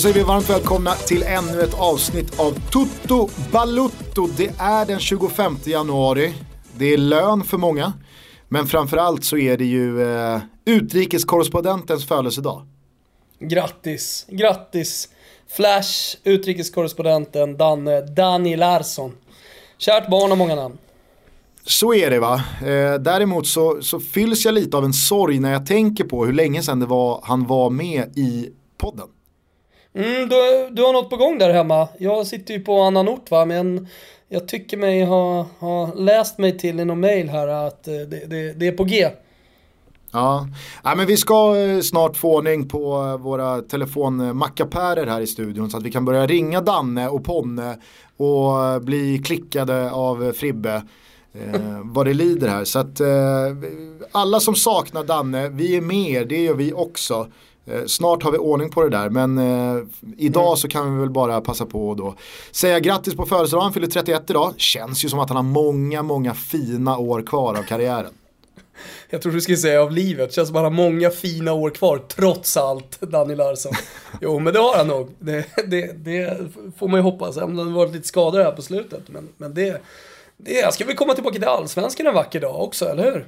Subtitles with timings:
[0.00, 4.26] Då säger vi varmt välkomna till ännu ett avsnitt av Tutto Balutto.
[4.36, 6.34] Det är den 25 januari.
[6.78, 7.92] Det är lön för många.
[8.48, 12.66] Men framförallt så är det ju eh, utrikeskorrespondentens födelsedag.
[13.38, 15.08] Grattis, grattis.
[15.48, 19.12] Flash, utrikeskorrespondenten Danne, Danny Larsson.
[19.78, 20.78] Kärt barn har många namn.
[21.64, 22.34] Så är det va.
[22.60, 26.32] Eh, däremot så, så fylls jag lite av en sorg när jag tänker på hur
[26.32, 28.48] länge sedan det var han var med i
[28.78, 29.08] podden.
[29.94, 31.88] Mm, du, du har något på gång där hemma.
[31.98, 33.88] Jag sitter ju på annan ort va, men
[34.28, 38.26] jag tycker mig ha, ha läst mig till i någon mail här att eh, det,
[38.26, 39.10] det, det är på G.
[40.12, 40.48] Ja,
[40.84, 45.70] ja men vi ska eh, snart få ordning på eh, våra telefonmackapärer här i studion
[45.70, 47.78] så att vi kan börja ringa Danne och Ponne
[48.16, 50.82] och bli klickade av Fribbe
[51.32, 52.64] eh, vad det lider här.
[52.64, 53.08] Så att eh,
[54.12, 56.24] alla som saknar Danne, vi är med er.
[56.24, 57.26] det gör vi också.
[57.70, 59.82] Eh, snart har vi ordning på det där men eh,
[60.16, 60.56] idag mm.
[60.56, 62.14] så kan vi väl bara passa på och då
[62.50, 64.54] säga grattis på födelsedagen, han fyller 31 idag.
[64.56, 68.12] Känns ju som att han har många, många fina år kvar av karriären.
[69.10, 70.32] Jag tror du skulle säga av livet.
[70.32, 73.72] Känns som att han har många fina år kvar, trots allt, Danny Larsson.
[74.20, 75.10] Jo, men det har han nog.
[75.18, 76.38] Det, det, det
[76.78, 79.08] får man ju hoppas, även om han varit lite skadad här på slutet.
[79.08, 79.82] Men, men det,
[80.36, 83.26] det ska vi komma tillbaka till allsvenskan en vacker dag också, eller hur?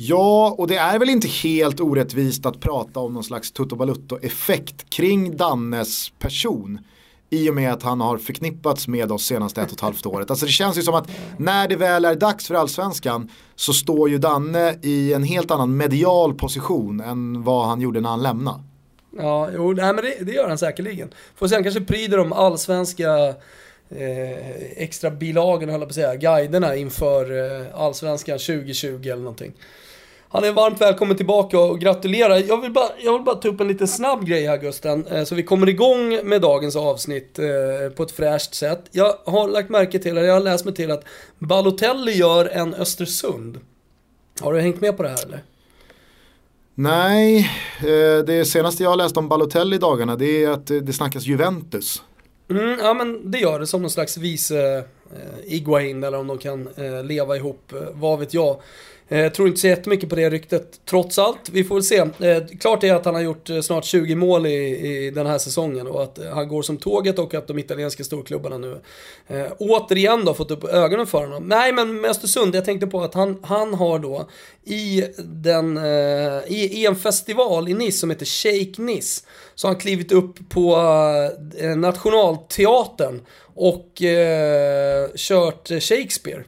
[0.00, 4.90] Ja, och det är väl inte helt orättvist att prata om någon slags tutto effekt
[4.90, 6.78] kring Dannes person.
[7.30, 10.30] I och med att han har förknippats med oss senaste ett och ett halvt året.
[10.30, 14.10] Alltså det känns ju som att när det väl är dags för allsvenskan så står
[14.10, 18.62] ju Danne i en helt annan medial position än vad han gjorde när han lämnade.
[19.16, 21.10] Ja, jo, nej, men det, det gör han säkerligen.
[21.36, 23.28] Får se, han kanske pryder de allsvenska
[23.88, 29.52] eh, extra bilagorna, höll jag på att säga, guiderna inför eh, allsvenskan 2020 eller någonting.
[30.30, 32.36] Han är varmt välkommen tillbaka och gratulerar.
[32.36, 35.24] Jag vill bara, jag vill bara ta upp en liten snabb grej här Gusten, eh,
[35.24, 38.84] så vi kommer igång med dagens avsnitt eh, på ett fräscht sätt.
[38.90, 41.04] Jag har lagt märke till, eller jag har läst mig till att
[41.38, 43.60] Balotelli gör en Östersund.
[44.40, 45.42] Har du hängt med på det här eller?
[46.74, 51.26] Nej, eh, det senaste jag läst om Balotelli i dagarna det är att det snackas
[51.26, 52.02] Juventus.
[52.50, 56.38] Mm, ja men det gör det som någon slags vice eh, Iguain eller om de
[56.38, 58.60] kan eh, leva ihop, eh, vad vet jag.
[59.10, 61.48] Jag tror inte så jättemycket på det ryktet trots allt.
[61.52, 61.96] Vi får väl se.
[61.98, 65.38] Eh, klart är att han har gjort eh, snart 20 mål i, i den här
[65.38, 68.80] säsongen och att han går som tåget och att de italienska storklubbarna nu
[69.26, 71.44] eh, återigen då fått upp ögonen för honom.
[71.48, 74.28] Nej men med Östersund, jag tänkte på att han, han har då
[74.64, 79.74] i, den, eh, i, i en festival i Nice som heter Shake Nice så har
[79.74, 80.76] han klivit upp på
[81.58, 83.20] eh, Nationalteatern
[83.54, 86.44] och eh, kört Shakespeare.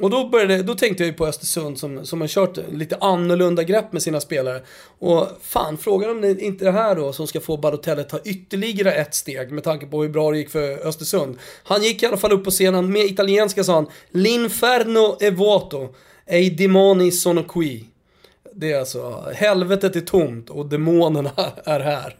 [0.00, 3.62] Och då, började, då tänkte jag ju på Östersund som, som har kört lite annorlunda
[3.62, 4.62] grepp med sina spelare.
[4.98, 8.18] Och fan, frågan om det inte är det här då som ska få Barotelli ta
[8.24, 11.38] ytterligare ett steg med tanke på hur bra det gick för Östersund.
[11.62, 15.94] Han gick i alla fall upp på scenen, med italienska sa han L'inferno è vuoto,
[16.26, 17.84] e i demoni sono qui.
[18.54, 21.30] Det är alltså, helvetet är tomt och demonerna
[21.64, 22.16] är här.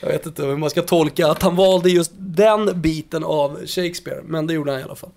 [0.00, 4.20] Jag vet inte hur man ska tolka att han valde just den biten av Shakespeare,
[4.24, 5.10] men det gjorde han i alla fall.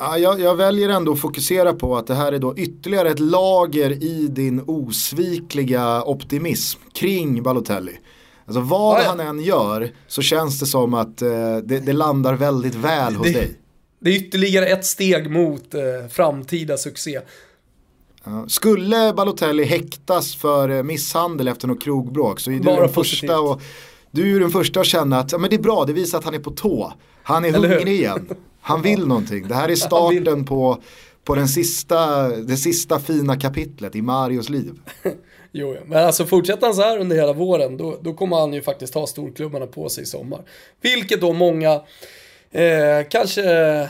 [0.00, 3.20] Ja, jag, jag, väljer ändå att fokusera på att det här är då ytterligare ett
[3.20, 7.98] lager i din osvikliga optimism kring Balotelli.
[8.46, 9.08] Alltså vad ja, ja.
[9.08, 13.26] han än gör så känns det som att eh, det, det, landar väldigt väl hos
[13.26, 13.54] det, dig.
[14.00, 17.20] Det är ytterligare ett steg mot eh, framtida succé.
[18.48, 23.62] Skulle Balotelli häktas för eh, misshandel efter något krogbråk så är du den första och
[24.10, 26.24] du är den första att känna att ja, men det är bra, det visar att
[26.24, 26.92] han är på tå.
[27.22, 28.28] Han är hungrig igen.
[28.68, 29.48] Han vill någonting.
[29.48, 30.82] Det här är starten på,
[31.24, 34.80] på den sista, det sista fina kapitlet i Marios liv.
[35.52, 38.62] jo, men alltså fortsätter han så här under hela våren då, då kommer han ju
[38.62, 40.40] faktiskt ha storklubbarna på sig i sommar.
[40.80, 41.80] Vilket då många
[42.50, 43.42] Eh, kanske
[43.72, 43.88] eh,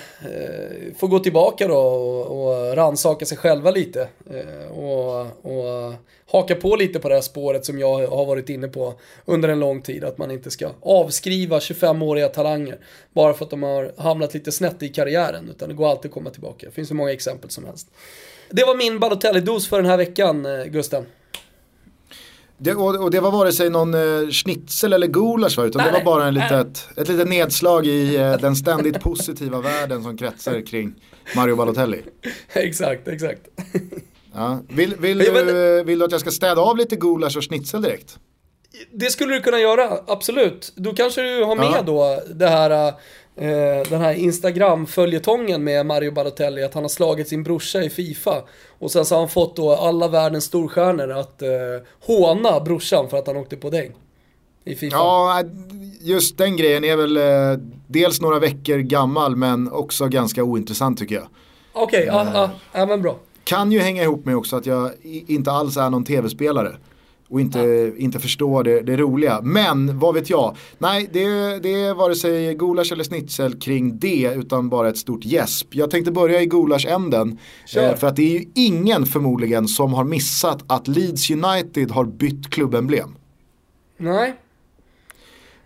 [0.96, 4.08] få gå tillbaka då och, och ransaka sig själva lite.
[4.30, 5.94] Eh, och, och
[6.26, 8.94] haka på lite på det här spåret som jag har varit inne på
[9.24, 10.04] under en lång tid.
[10.04, 12.78] Att man inte ska avskriva 25-åriga talanger
[13.12, 15.48] bara för att de har hamnat lite snett i karriären.
[15.50, 16.66] Utan det går alltid att komma tillbaka.
[16.66, 17.88] Det finns hur många exempel som helst.
[18.50, 21.06] Det var min Balotelli-dos för den här veckan, eh, Gusten.
[22.58, 25.92] Det, och, och, det var vare sig någon eh, schnitzel eller gulasch va, utan nej,
[25.92, 30.16] det var bara en litet, ett litet nedslag i eh, den ständigt positiva världen som
[30.16, 30.94] kretsar kring
[31.36, 32.02] Mario Balotelli.
[32.52, 33.40] exakt, exakt.
[34.34, 34.60] ja.
[34.68, 38.18] vill, vill, du, vill du att jag ska städa av lite gulasch och schnitzel direkt?
[38.92, 40.72] Det skulle du kunna göra, absolut.
[40.76, 41.82] Då kanske du har med ja.
[41.82, 42.94] då det här eh,
[43.90, 48.42] den här Instagram-följetongen med Mario Balotelli, att han har slagit sin brorsa i Fifa.
[48.78, 51.48] Och sen så har han fått då alla världens storstjärnor att eh,
[52.00, 53.92] håna brorsan för att han åkte på däng.
[54.64, 54.96] I Fifa.
[54.96, 55.42] Ja,
[56.00, 61.14] just den grejen är väl eh, dels några veckor gammal men också ganska ointressant tycker
[61.14, 61.28] jag.
[61.72, 63.18] Okej, okay, ja, ja, ja men bra.
[63.44, 66.76] Kan ju hänga ihop med också att jag inte alls är någon tv-spelare
[67.30, 67.96] och inte, ja.
[67.96, 69.40] inte förstår det, det, roliga.
[69.42, 70.56] Men vad vet jag?
[70.78, 71.28] Nej, det,
[71.58, 75.74] det är vare sig gulasch eller snitsel kring det utan bara ett stort gäsp.
[75.74, 77.38] Jag tänkte börja i gulaschänden.
[77.76, 82.04] Eh, för att det är ju ingen förmodligen som har missat att Leeds United har
[82.04, 83.16] bytt klubbemblem.
[83.96, 84.34] Nej.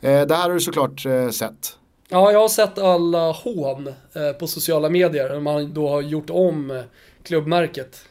[0.00, 1.78] Eh, det här har du såklart eh, sett.
[2.08, 3.92] Ja, jag har sett alla hån
[4.38, 5.40] på sociala medier.
[5.40, 6.82] Man då har gjort om
[7.22, 8.04] klubbmärket.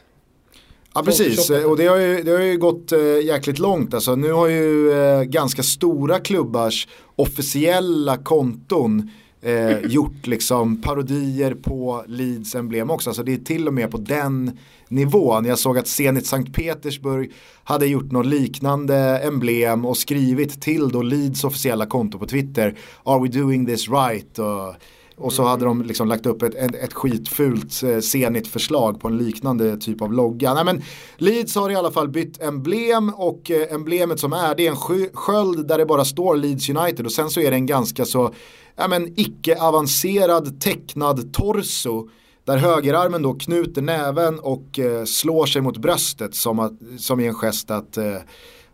[0.94, 3.94] Ja precis, och det har ju, det har ju gått äh, jäkligt långt.
[3.94, 9.10] Alltså, nu har ju äh, ganska stora klubbars officiella konton
[9.42, 13.10] äh, gjort liksom parodier på Leeds emblem också.
[13.10, 14.58] Alltså, det är till och med på den
[14.88, 15.44] nivån.
[15.44, 17.32] Jag såg att Zenit Sankt Petersburg
[17.64, 22.78] hade gjort något liknande emblem och skrivit till då Leeds officiella konto på Twitter.
[23.02, 24.38] Are we doing this right?
[24.38, 24.74] Och,
[25.22, 29.08] och så hade de liksom lagt upp ett, ett, ett skitfult eh, senigt förslag på
[29.08, 30.54] en liknande typ av logga.
[30.54, 30.82] Nej, men
[31.16, 35.10] Leeds har i alla fall bytt emblem och eh, emblemet som är det är en
[35.12, 38.34] sköld där det bara står Leeds United och sen så är det en ganska så
[38.76, 42.08] ja, men, icke-avancerad tecknad torso
[42.44, 47.26] där högerarmen då knuter näven och eh, slår sig mot bröstet som, att, som i
[47.26, 48.16] en gest att eh,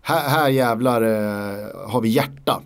[0.03, 2.63] här, här jävlar eh, har vi hjärta.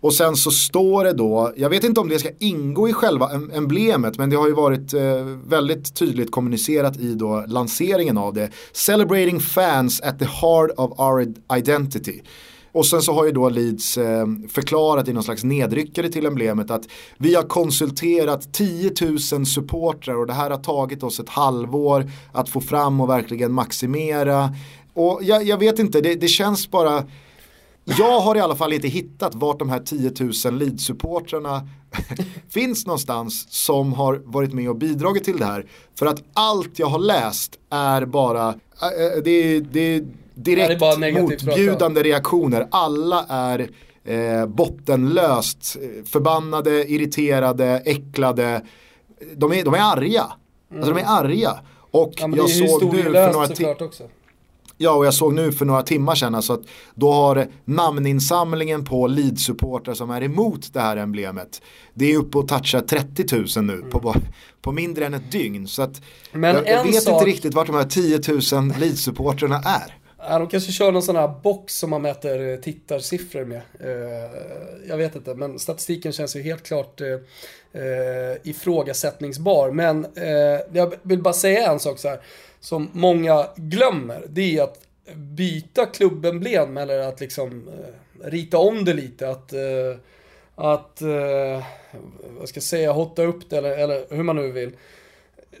[0.00, 3.30] Och sen så står det då, jag vet inte om det ska ingå i själva
[3.54, 8.50] emblemet men det har ju varit eh, väldigt tydligt kommunicerat i då lanseringen av det.
[8.72, 11.26] Celebrating fans at the heart of our
[11.56, 12.20] identity.
[12.72, 16.70] Och sen så har ju då Leeds eh, förklarat i någon slags nedryckare till emblemet
[16.70, 16.82] att
[17.18, 18.92] vi har konsulterat 10
[19.32, 23.52] 000 supportrar och det här har tagit oss ett halvår att få fram och verkligen
[23.52, 24.54] maximera.
[24.94, 27.04] Och jag, jag vet inte, det, det känns bara
[27.98, 31.68] jag har i alla fall inte hittat vart de här 10 000 Leeds-supportrarna
[32.48, 35.66] finns någonstans som har varit med och bidragit till det här.
[35.98, 41.12] För att allt jag har läst är bara, äh, det, är, det är direkt det
[41.12, 42.68] motbjudande reaktioner.
[42.70, 43.70] Alla är
[44.04, 48.62] eh, bottenlöst förbannade, irriterade, äcklade.
[49.36, 50.26] De är, de är arga.
[50.70, 50.82] Mm.
[50.82, 51.60] Alltså de är arga.
[51.90, 53.74] Och ja, jag såg nu för några timmar
[54.82, 56.62] Ja, och jag såg nu för några timmar sedan alltså att
[56.94, 61.62] då har namninsamlingen på Leeds-supportrar som är emot det här emblemet.
[61.94, 63.90] Det är uppe och touchar 30 000 nu mm.
[63.90, 64.14] på,
[64.62, 65.68] på mindre än ett dygn.
[65.68, 67.14] Så att Men jag, jag vet sak...
[67.14, 68.40] inte riktigt vart de här 10 000
[68.72, 69.96] Leeds-supportrarna är.
[70.18, 73.62] Ja, de kanske kör någon sån här box som man mäter eh, tittarsiffror med.
[73.84, 74.30] Uh,
[74.88, 77.16] jag vet inte, men statistiken känns ju helt klart uh,
[78.42, 79.70] ifrågasättningsbar.
[79.70, 80.06] Men
[80.72, 82.20] jag vill bara säga en sak så här
[82.60, 84.80] som många glömmer, det är att
[85.14, 89.28] byta klubbemblem eller att liksom eh, rita om det lite.
[89.28, 89.96] Att, eh,
[90.54, 91.64] att eh,
[92.38, 94.72] vad ska jag säga, hotta upp det eller, eller hur man nu vill.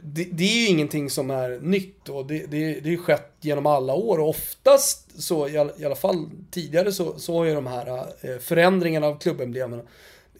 [0.02, 3.66] Det, det, är ju ingenting som är nytt och det, det, det är skett genom
[3.66, 7.54] alla år och oftast så, i alla, i alla fall tidigare så, så har ju
[7.54, 9.82] de här eh, förändringarna av klubbemblemen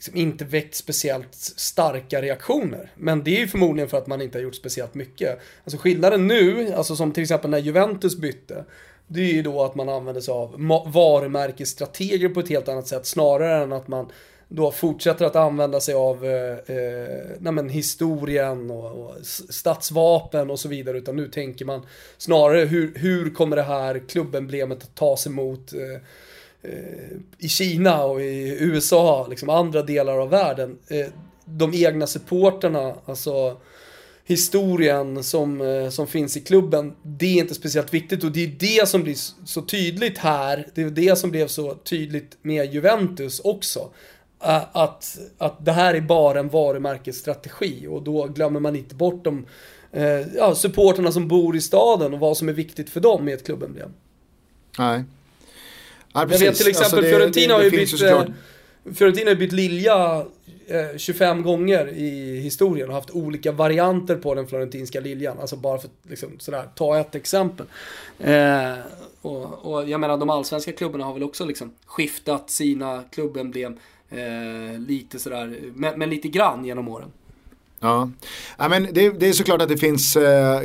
[0.00, 2.92] liksom inte väckt speciellt starka reaktioner.
[2.96, 5.38] Men det är ju förmodligen för att man inte har gjort speciellt mycket.
[5.64, 8.64] Alltså skillnaden nu, alltså som till exempel när Juventus bytte,
[9.06, 10.50] det är ju då att man använder sig av
[10.86, 14.06] varumärkesstrateger på ett helt annat sätt snarare än att man
[14.48, 16.76] då fortsätter att använda sig av eh,
[17.46, 19.14] eh, historien och, och
[19.48, 20.98] statsvapen och så vidare.
[20.98, 21.86] Utan nu tänker man
[22.18, 26.02] snarare hur, hur kommer det här klubbemblemet att tas emot eh,
[26.62, 30.78] Eh, i Kina och i USA, liksom andra delar av världen.
[30.88, 31.06] Eh,
[31.44, 33.56] de egna supporterna, alltså
[34.24, 38.56] historien som, eh, som finns i klubben, det är inte speciellt viktigt och det är
[38.58, 40.66] det som blir så tydligt här.
[40.74, 43.90] Det är det som blev så tydligt med Juventus också.
[44.42, 49.46] Att, att det här är bara en varumärkesstrategi och då glömmer man inte bort de
[50.36, 53.46] ja, supporterna som bor i staden och vad som är viktigt för dem i ett
[53.46, 53.90] klubbemblem.
[54.78, 55.04] Nej,
[56.12, 58.24] Ja, jag vet till exempel alltså det, Fiorentina har ju bytt, eh,
[58.94, 60.26] Fiorentina har bytt lilja
[60.66, 65.38] eh, 25 gånger i historien och haft olika varianter på den florentinska liljan.
[65.40, 67.66] Alltså bara för att liksom, sådär, ta ett exempel.
[68.18, 68.74] Eh,
[69.22, 73.78] och, och, jag menar de allsvenska klubbarna har väl också liksom skiftat sina klubbemblem
[74.10, 77.12] eh, lite sådär, men, men lite grann genom åren.
[77.82, 78.10] Ja,
[78.58, 80.60] ja men det, det, är såklart att det finns eh,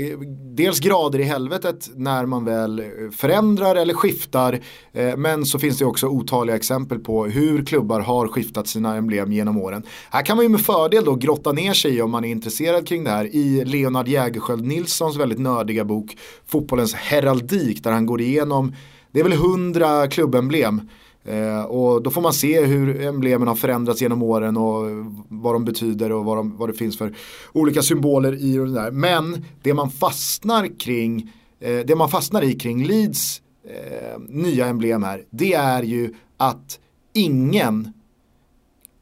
[0.55, 2.83] dels grader i helvetet när man väl
[3.17, 4.59] förändrar eller skiftar.
[4.93, 9.31] Eh, men så finns det också otaliga exempel på hur klubbar har skiftat sina emblem
[9.31, 9.83] genom åren.
[10.09, 13.03] Här kan man ju med fördel då grotta ner sig om man är intresserad kring
[13.03, 16.17] det här i Leonard Jägerskiöld Nilssons väldigt nördiga bok
[16.47, 18.75] Fotbollens heraldik där han går igenom
[19.11, 20.81] det är väl hundra klubbemblem
[21.25, 24.83] Eh, och då får man se hur emblemen har förändrats genom åren och
[25.27, 27.15] vad de betyder och vad, de, vad det finns för
[27.53, 28.91] olika symboler i och det där.
[28.91, 35.03] Men det man fastnar kring, eh, det man fastnar i kring Leeds eh, nya emblem
[35.03, 36.79] här, det är ju att
[37.13, 37.93] ingen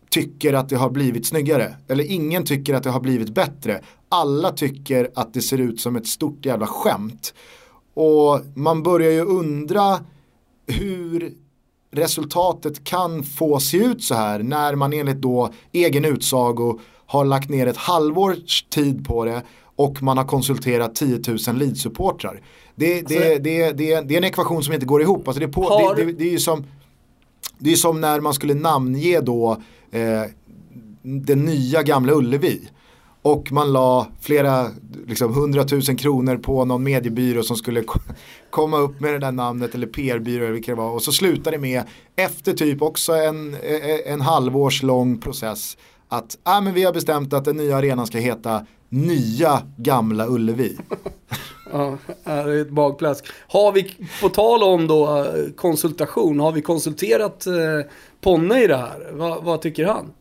[0.09, 1.75] tycker att det har blivit snyggare.
[1.87, 3.81] Eller ingen tycker att det har blivit bättre.
[4.09, 7.33] Alla tycker att det ser ut som ett stort jävla skämt.
[7.93, 9.99] Och man börjar ju undra
[10.67, 11.33] hur
[11.93, 17.49] resultatet kan få se ut så här när man enligt då egen utsago har lagt
[17.49, 19.41] ner ett halvårs tid på det
[19.75, 22.41] och man har konsulterat 10 000 leadsupportrar.
[22.75, 25.27] Det, det, det, det, det, det är en ekvation som inte går ihop.
[25.27, 25.95] Alltså det, på, har...
[25.95, 26.65] det, det, är ju som,
[27.57, 30.23] det är som när man skulle namnge då eh,
[31.03, 32.69] den nya gamla Ullevi.
[33.23, 34.67] Och man la flera,
[35.07, 37.83] liksom hundratusen kronor på någon mediebyrå som skulle
[38.49, 40.89] komma upp med det där namnet eller PR-byrå eller vilket det var.
[40.89, 41.83] Och så slutade det med,
[42.15, 45.77] efter typ också en, e-, en halvårs lång process,
[46.09, 50.77] att ah, men vi har bestämt att den nya arenan ska heta Nya Gamla Ullevi.
[51.71, 53.25] ja, det är ett magplask.
[53.47, 57.53] Har vi, på tal om då eh, konsultation, har vi konsulterat eh,
[58.21, 59.11] Ponne i det här?
[59.11, 60.13] Va, vad tycker han?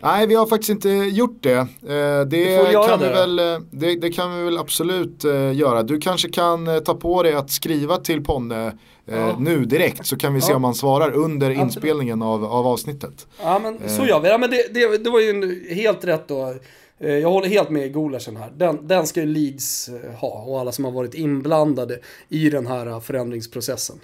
[0.00, 1.56] Nej, vi har faktiskt inte gjort det.
[1.56, 3.08] Eh, det, kan, det.
[3.08, 5.82] Vi väl, eh, det, det, kan vi väl absolut eh, göra.
[5.82, 8.72] Du kanske kan ta på dig att skriva till Ponne
[9.04, 9.36] ja.
[9.38, 10.56] nu direkt så kan vi se ja.
[10.56, 13.26] om han svarar under inspelningen av, av avsnittet.
[13.42, 14.28] Ja, men så gör vi.
[14.28, 16.54] Ja, men det, det, det var ju helt rätt då.
[17.00, 18.52] Jag håller helt med Golarsen här.
[18.56, 19.90] Den, den ska ju Leeds
[20.20, 23.96] ha och alla som har varit inblandade i den här förändringsprocessen.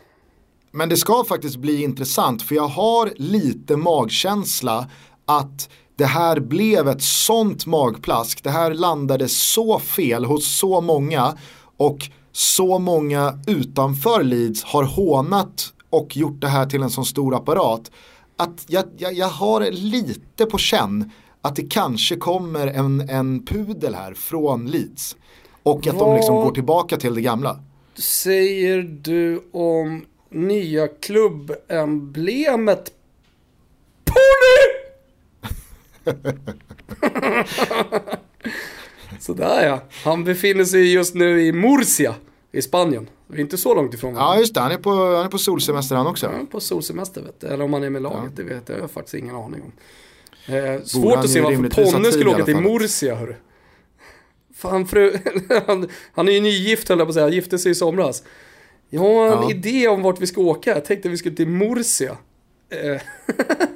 [0.77, 4.87] Men det ska faktiskt bli intressant för jag har lite magkänsla
[5.25, 8.45] att det här blev ett sånt magplask.
[8.45, 11.37] Det här landade så fel hos så många
[11.77, 11.99] och
[12.33, 17.91] så många utanför Leeds har hånat och gjort det här till en sån stor apparat.
[18.37, 23.95] Att jag, jag, jag har lite på känn att det kanske kommer en, en pudel
[23.95, 25.17] här från Leeds.
[25.63, 27.61] Och att Vad de liksom går tillbaka till det gamla.
[27.99, 32.93] Säger du om nya klubbemblemet
[34.05, 34.74] Pony?
[39.21, 39.83] Sådär ja.
[40.05, 42.15] Han befinner sig just nu i Murcia
[42.53, 43.09] i Spanien.
[43.27, 45.39] Det är inte så långt ifrån Ja just det, han är på, han är på
[45.39, 46.27] solsemester han också.
[46.27, 47.47] Ja, på solsemester vet du.
[47.47, 48.37] Eller om han är med laget, ja.
[48.37, 48.79] det vet jag.
[48.79, 49.73] Jag har faktiskt ingen aning om.
[50.55, 53.35] Eh, svårt att se varför Ponne skulle åka till Murcia hörru.
[54.55, 55.19] Fan fru,
[55.67, 58.23] han, han är ju nygift höll jag på att säga, han gifte sig i somras.
[58.91, 59.51] Jag har en ja.
[59.51, 62.17] idé om vart vi ska åka, jag tänkte vi skulle till Murcia.
[62.71, 63.01] Eh.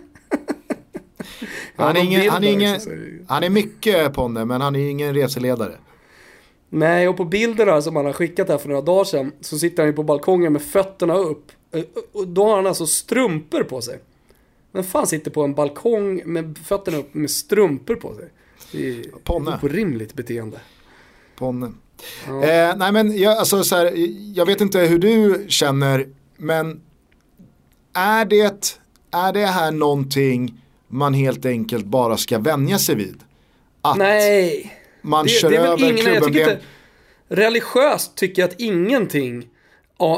[1.79, 2.81] Han är, ingen, han, är ingen,
[3.29, 5.73] han är mycket Ponne, men han är ingen reseledare.
[6.69, 9.83] Nej, och på bilderna som han har skickat här för några dagar sedan så sitter
[9.83, 11.53] han ju på balkongen med fötterna upp.
[11.73, 11.83] Eh,
[12.13, 13.99] och då har han alltså strumpor på sig.
[14.73, 18.29] Men fan sitter på en balkong med fötterna upp med strumpor på sig?
[18.73, 19.55] Det är Ponne.
[19.55, 20.59] ett orimligt beteende.
[21.37, 21.73] Ponne.
[22.27, 22.43] Ja.
[22.43, 23.93] Eh, nej men jag, alltså, så här,
[24.35, 26.07] jag vet inte hur du känner,
[26.37, 26.81] men
[27.93, 28.81] är det,
[29.11, 33.21] är det här någonting man helt enkelt bara ska vänja sig vid.
[33.83, 34.73] Att Nej.
[35.03, 36.33] Man det, kör det över ingen, klubben.
[36.33, 36.59] Jag inte,
[37.29, 39.47] religiöst tycker jag att ingenting,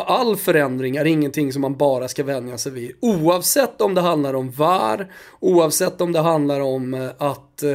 [0.06, 2.92] all förändring är ingenting som man bara ska vänja sig vid.
[3.00, 7.70] Oavsett om det handlar om VAR, oavsett om det handlar om eh, att eh,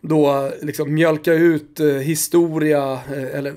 [0.00, 3.54] då liksom mjölka ut eh, historia eh, eller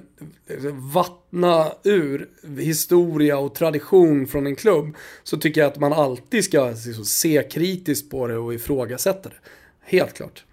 [0.48, 2.30] eh, vattna ur
[2.60, 7.44] historia och tradition från en klubb så tycker jag att man alltid ska liksom, se
[7.52, 9.36] kritiskt på det och ifrågasätta det.
[9.82, 10.44] Helt klart.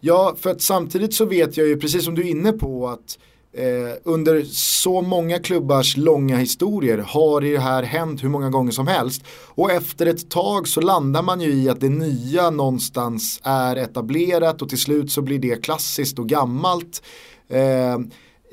[0.00, 3.18] Ja, för att samtidigt så vet jag ju precis som du är inne på att
[3.56, 8.86] Eh, under så många klubbars långa historier har det här hänt hur många gånger som
[8.86, 9.24] helst.
[9.48, 14.62] Och efter ett tag så landar man ju i att det nya någonstans är etablerat
[14.62, 17.02] och till slut så blir det klassiskt och gammalt.
[17.48, 17.98] Eh,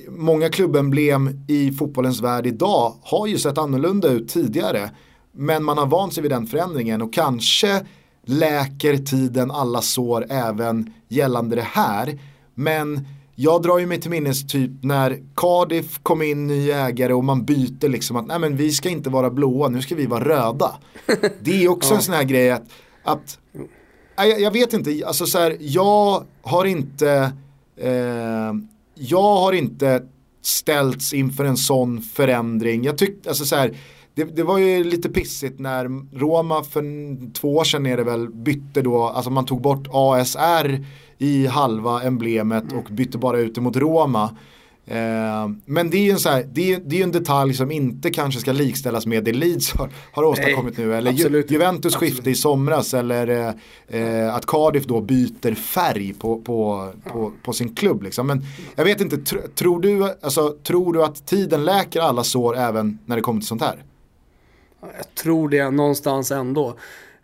[0.10, 4.92] många klubbemblem i fotbollens värld idag har ju sett annorlunda ut tidigare.
[5.32, 7.86] Men man har vant sig vid den förändringen och kanske
[8.26, 12.20] läker tiden alla sår även gällande det här.
[12.56, 13.08] Men
[13.42, 17.46] jag drar ju mig till minnes typ när Cardiff kom in ny ägare och man
[17.46, 20.76] byter liksom att nej men vi ska inte vara blåa, nu ska vi vara röda.
[21.42, 21.96] Det är också ja.
[21.96, 22.64] en sån här grej att,
[23.04, 23.40] att
[24.16, 27.32] jag, jag vet inte, alltså så här, jag har inte,
[27.78, 28.54] eh,
[28.96, 30.04] jag har inte
[30.42, 32.84] ställts inför en sån förändring.
[32.84, 33.78] Jag tyckte, alltså så här,
[34.16, 35.86] det, det, var ju lite pissigt när
[36.20, 36.84] Roma för
[37.34, 40.86] två år sedan är det väl bytte då, alltså man tog bort ASR
[41.22, 44.36] i halva emblemet och bytte bara ut det mot Roma.
[44.86, 47.72] Eh, men det är ju en, så här, det är, det är en detalj som
[47.72, 50.96] inte kanske ska likställas med det Leeds har, har åstadkommit Nej, nu.
[50.96, 52.14] Eller Ju, Juventus absolut.
[52.14, 53.54] skifte i somras eller
[53.88, 58.04] eh, att Cardiff då byter färg på, på, på, på sin klubb.
[58.04, 58.28] Liksom.
[58.28, 62.58] Men jag vet inte, tr tror, du, alltså, tror du att tiden läker alla sår
[62.58, 63.84] även när det kommer till sånt här?
[64.82, 66.68] Jag tror det någonstans ändå.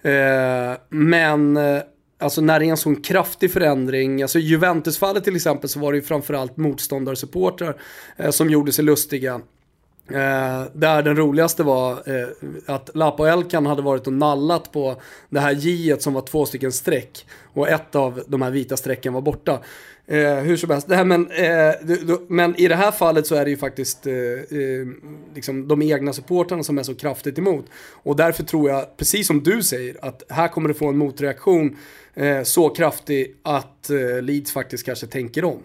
[0.02, 1.82] Eh, men eh,
[2.20, 5.98] Alltså när det är en sån kraftig förändring, alltså Juventus-fallet till exempel så var det
[5.98, 7.82] ju framförallt motståndarsupportrar
[8.18, 9.42] eh, som gjorde sig lustiga.
[10.10, 12.28] Eh, där den roligaste var eh,
[12.66, 16.72] att Lapo Elkan hade varit och nallat på det här J som var två stycken
[16.72, 19.60] streck och ett av de här vita strecken var borta.
[20.10, 23.28] Eh, hur som helst, det här, men, eh, du, du, men i det här fallet
[23.28, 24.88] så är det ju faktiskt eh, eh,
[25.36, 27.66] liksom de egna supportrarna som är så kraftigt emot.
[27.92, 31.78] Och därför tror jag, precis som du säger, att här kommer det få en motreaktion
[32.14, 35.60] eh, så kraftig att eh, Leeds faktiskt kanske tänker om.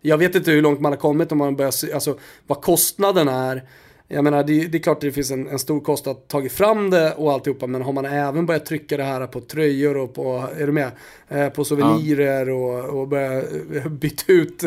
[0.00, 3.28] Jag vet inte hur långt man har kommit om man börjar se, alltså vad kostnaden
[3.28, 3.62] är
[4.08, 6.52] jag menar, det, det är klart att det finns en, en stor kostnad att tagit
[6.52, 10.14] fram det och alltihopa, men har man även börjat trycka det här på tröjor och
[10.14, 10.90] på, är du med?
[11.28, 12.54] Eh, på souvenirer ja.
[12.54, 13.44] och, och börjat
[13.74, 14.64] eh, byta ut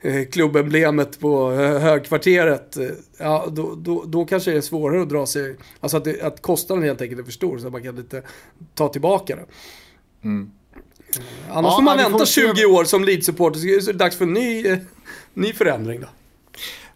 [0.00, 2.76] eh, klubbemblemet på eh, högkvarteret.
[3.18, 6.42] Ja, då, då, då kanske det är svårare att dra sig, alltså att, det, att
[6.42, 8.22] kostnaden helt enkelt är för stor så att man kan lite
[8.74, 9.44] ta tillbaka det.
[10.24, 10.50] Mm.
[11.50, 14.32] Annars ja, får man vänta 20 år som Leeds-supporter så är det dags för en
[14.32, 14.76] ny,
[15.34, 16.06] ny förändring då.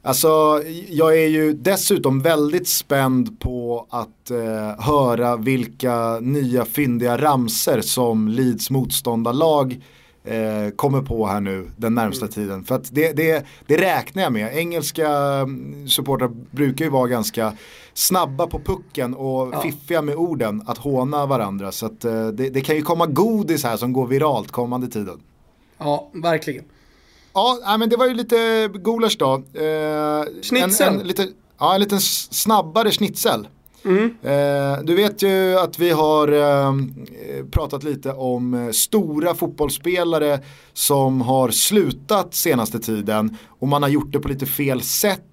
[0.05, 7.81] Alltså, jag är ju dessutom väldigt spänd på att eh, höra vilka nya fyndiga ramser
[7.81, 9.81] som Leeds motståndarlag
[10.25, 12.33] eh, kommer på här nu den närmsta mm.
[12.33, 12.65] tiden.
[12.65, 14.57] För att det, det, det räknar jag med.
[14.57, 17.53] Engelska mm, supportrar brukar ju vara ganska
[17.95, 19.61] snabba på pucken och ja.
[19.61, 21.73] fiffiga med orden att håna varandra.
[21.73, 25.21] Så att, eh, det, det kan ju komma godis här som går viralt kommande tiden.
[25.79, 26.65] Ja, verkligen.
[27.35, 29.35] Ja, men det var ju lite gulasch då.
[29.35, 30.89] Eh, schnitzel.
[30.89, 33.49] En, en, lite, ja, en lite snabbare schnitzel.
[33.85, 34.15] Mm.
[34.23, 36.73] Eh, du vet ju att vi har eh,
[37.51, 40.41] pratat lite om eh, stora fotbollsspelare
[40.73, 45.25] som har slutat senaste tiden och man har gjort det på lite fel sätt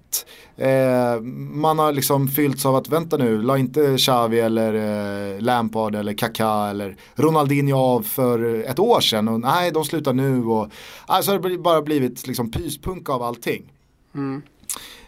[0.56, 1.20] Eh,
[1.52, 6.12] man har liksom fyllts av att vänta nu, la inte Xavi eller eh, Lampard eller
[6.12, 10.68] Kaká eller Ronaldinho av för ett år sedan och nej de slutar nu och
[11.06, 13.72] alltså det har bara blivit liksom pyspunka av allting.
[14.14, 14.42] Mm.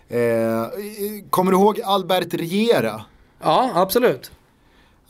[0.08, 0.68] Eh,
[1.30, 3.04] kommer du ihåg Albert Riera?
[3.42, 4.30] Ja, absolut.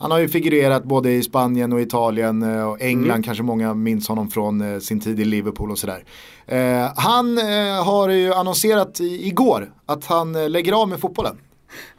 [0.03, 3.23] Han har ju figurerat både i Spanien och Italien eh, och England mm.
[3.23, 6.05] kanske många minns honom från eh, sin tid i Liverpool och sådär.
[6.45, 7.37] Eh, han
[7.85, 11.37] har ju annonserat igår att han lägger av med fotbollen.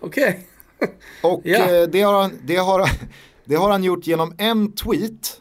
[0.00, 0.46] Okej.
[0.78, 0.94] Okay.
[1.32, 1.88] och yeah.
[1.88, 2.90] det, har han, det, har,
[3.44, 5.40] det har han gjort genom en tweet.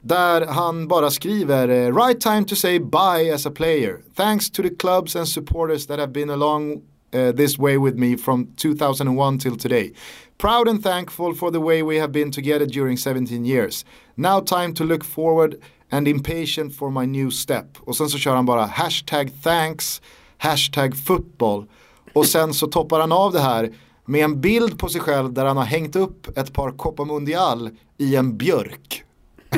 [0.00, 3.96] Där han bara skriver Right time to say bye as a player.
[4.14, 8.16] Thanks to the clubs and supporters that have been along uh, this way with me
[8.16, 9.92] from 2001 till today.
[10.38, 13.84] Proud and thankful for the way we have been together during 17 years.
[14.16, 15.56] Now time to look forward
[15.90, 17.78] and impatient for my new step.
[17.80, 20.02] Och sen så kör han bara hashtag thanks,
[20.38, 21.66] hashtag football.
[22.12, 23.72] Och sen så toppar han av det här
[24.04, 27.70] med en bild på sig själv där han har hängt upp ett par Copa Mundial
[27.98, 29.04] i en björk.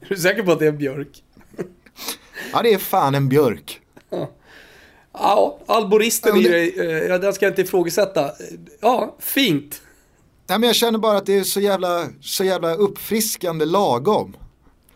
[0.00, 1.22] är du säker på att det är en björk?
[2.52, 3.80] ja, det är fan en björk.
[5.12, 6.78] Ja, alboristen i dig,
[7.10, 8.30] eh, den ska jag inte ifrågasätta.
[8.80, 9.82] Ja, fint.
[10.46, 14.36] Nej, men jag känner bara att det är så jävla, så jävla uppfriskande lagom.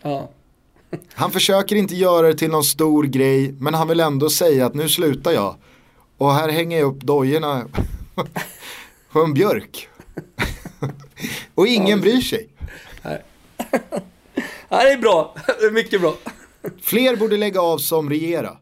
[0.02, 0.30] Ja.
[1.14, 4.74] Han försöker inte göra det till någon stor grej, men han vill ändå säga att
[4.74, 5.56] nu slutar jag.
[6.18, 7.64] Och här hänger jag upp dojorna
[9.12, 9.88] på en björk.
[11.54, 12.48] Och ingen bryr sig.
[13.02, 13.22] Nej.
[14.68, 15.36] det är bra,
[15.72, 16.14] mycket bra.
[16.82, 18.56] Fler borde lägga av som regera.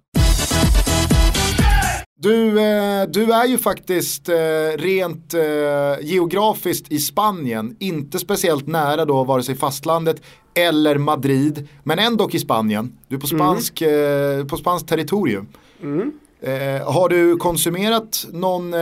[2.22, 4.34] Du, eh, du är ju faktiskt eh,
[4.76, 5.40] rent eh,
[6.00, 10.22] geografiskt i Spanien, inte speciellt nära då vare sig fastlandet
[10.54, 12.92] eller Madrid, men ändå i Spanien.
[13.08, 13.38] Du är på, mm.
[13.38, 14.48] spansk, mm.
[14.48, 15.46] på spanskt territorium.
[15.82, 16.12] Mm.
[16.86, 18.74] har du konsumerat någon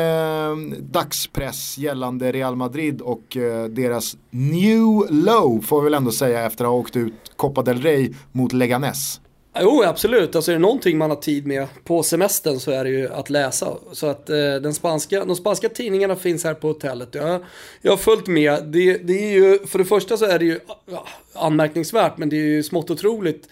[0.80, 3.36] dagspress gällande Real Madrid och
[3.70, 7.82] deras new low får vi väl ändå säga efter att ha åkt ut Copa del
[7.82, 9.20] Rey mot Leganes?
[9.58, 10.36] Jo, absolut.
[10.36, 13.30] Alltså är det någonting man har tid med på semestern så är det ju att
[13.30, 13.76] läsa.
[13.92, 17.08] Så att eh, den spanska, de spanska tidningarna finns här på hotellet.
[17.12, 17.44] Jag,
[17.82, 18.64] jag har följt med.
[18.64, 20.60] Det, det är ju, för det första så är det ju
[20.90, 23.48] ja, anmärkningsvärt, men det är ju smått otroligt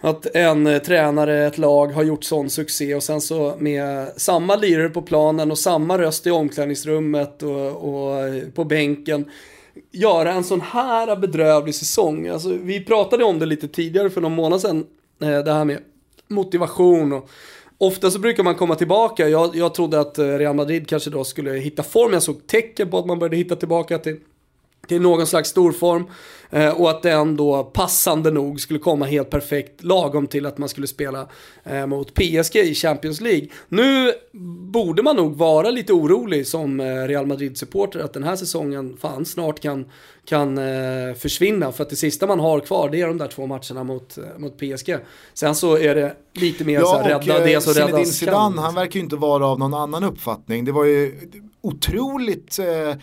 [0.00, 4.56] att en eh, tränare, ett lag har gjort sån succé och sen så med samma
[4.56, 9.30] lirare på planen och samma röst i omklädningsrummet och, och eh, på bänken
[9.92, 12.28] göra en sån här bedrövlig säsong.
[12.28, 14.86] Alltså, vi pratade om det lite tidigare för någon månad sedan,
[15.22, 15.78] Eh, det här med
[16.28, 17.30] motivation och
[17.80, 19.28] Ofta så brukar man komma tillbaka.
[19.28, 22.12] Jag, jag trodde att eh, Real Madrid kanske då skulle hitta form.
[22.12, 24.20] Jag såg tecken på att man började hitta tillbaka till
[24.88, 26.04] till någon slags storform.
[26.50, 30.68] Eh, och att den då passande nog skulle komma helt perfekt lagom till att man
[30.68, 31.28] skulle spela
[31.64, 33.48] eh, mot PSG i Champions League.
[33.68, 34.12] Nu
[34.72, 39.24] borde man nog vara lite orolig som eh, Real Madrid-supporter att den här säsongen fan
[39.24, 39.84] snart kan,
[40.24, 41.72] kan eh, försvinna.
[41.72, 44.24] För att det sista man har kvar det är de där två matcherna mot, eh,
[44.38, 44.96] mot PSG.
[45.34, 48.64] Sen så är det lite mer ja, så här, rädda det som räddas Zidane, kan.
[48.64, 50.64] han verkar ju inte vara av någon annan uppfattning.
[50.64, 52.94] Det var ju otroligt eh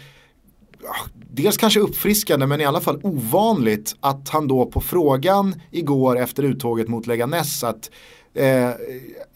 [1.13, 6.43] dels kanske uppfriskande men i alla fall ovanligt att han då på frågan igår efter
[6.43, 7.91] uttåget mot Leganes att
[8.33, 8.69] eh,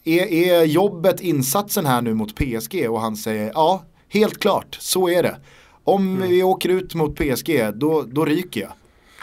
[0.04, 5.08] är, är jobbet insatsen här nu mot PSG och han säger ja, helt klart, så
[5.08, 5.36] är det.
[5.84, 6.28] Om mm.
[6.28, 8.72] vi åker ut mot PSG, då, då ryker jag.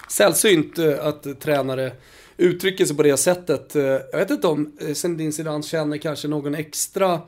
[0.09, 1.91] Sällsynt eh, att tränare
[2.37, 3.75] uttrycker sig på det sättet.
[3.75, 7.21] Eh, jag vet inte om eh, Zinedine Zidane känner kanske någon extra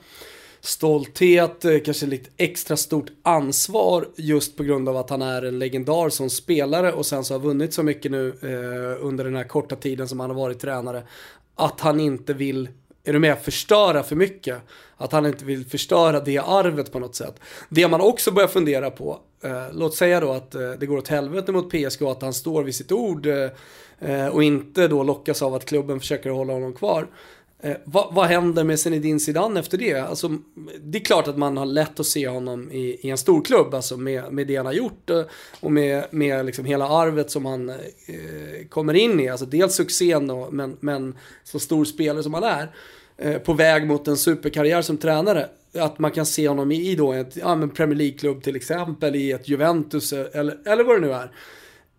[0.62, 5.60] stolthet, eh, kanske lite extra stort ansvar just på grund av att han är en
[5.60, 9.44] legendar som spelare och sen så har vunnit så mycket nu eh, under den här
[9.44, 11.04] korta tiden som han har varit tränare.
[11.56, 12.70] Att han inte vill,
[13.04, 14.58] är du med, förstöra för mycket.
[14.98, 17.40] Att han inte vill förstöra det arvet på något sätt.
[17.70, 21.08] Det man också börjar fundera på, eh, låt säga då att eh, det går åt
[21.08, 23.50] helvete mot PSG och att han står vid sitt ord eh,
[24.00, 27.08] eh, och inte då lockas av att klubben försöker hålla honom kvar.
[27.62, 30.00] Eh, vad, vad, händer med Zinedine Zidane efter det?
[30.00, 30.38] Alltså,
[30.82, 33.74] det är klart att man har lätt att se honom i, i en stor klubb,
[33.74, 35.22] alltså med, med det han har gjort eh,
[35.60, 37.76] och med, med liksom hela arvet som han eh,
[38.70, 39.30] kommer in i.
[39.30, 42.76] Alltså dels succén, och, men, men så stor spelare som han är,
[43.18, 45.50] eh, på väg mot en superkarriär som tränare.
[45.74, 49.32] Att man kan se honom i, i då ett ja, Premier League-klubb till exempel, i
[49.32, 51.32] ett Juventus eh, eller, eller vad det nu är.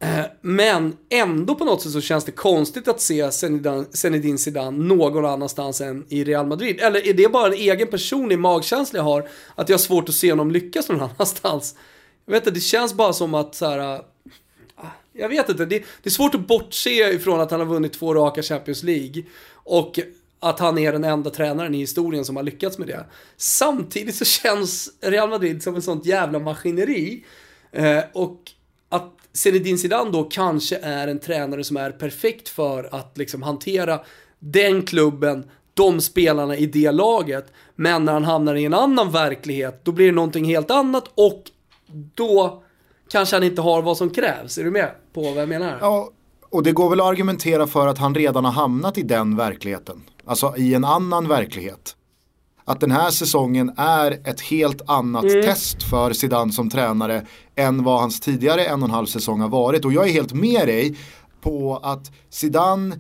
[0.02, 3.30] Eh, men ändå på något sätt så känns det konstigt att se
[3.92, 6.80] Zinedine Zidane någon annanstans än i Real Madrid.
[6.80, 9.28] Eller är det bara en egen personlig magkänsla jag har?
[9.54, 11.74] Att jag har svårt att se honom lyckas någon annanstans.
[12.26, 15.78] Jag vet inte, det känns bara som att så här, ah, Jag vet inte, det,
[15.78, 19.22] det är svårt att bortse ifrån att han har vunnit två raka Champions League.
[19.52, 19.98] Och
[20.40, 23.04] att han är den enda tränaren i historien som har lyckats med det.
[23.36, 27.24] Samtidigt så känns Real Madrid som ett sånt jävla maskineri.
[27.72, 28.52] Eh, och
[29.32, 34.00] Zinedine Zidane då kanske är en tränare som är perfekt för att liksom hantera
[34.38, 37.52] den klubben, de spelarna i det laget.
[37.74, 41.42] Men när han hamnar i en annan verklighet, då blir det någonting helt annat och
[42.14, 42.62] då
[43.10, 44.58] kanske han inte har vad som krävs.
[44.58, 45.78] Är du med på vad jag menar?
[45.80, 46.10] Ja,
[46.50, 50.02] och det går väl att argumentera för att han redan har hamnat i den verkligheten.
[50.24, 51.96] Alltså i en annan verklighet
[52.70, 55.42] att den här säsongen är ett helt annat mm.
[55.42, 59.48] test för Zidane som tränare än vad hans tidigare en och en halv säsong har
[59.48, 59.84] varit.
[59.84, 60.96] Och jag är helt med dig
[61.40, 62.96] på att Zidane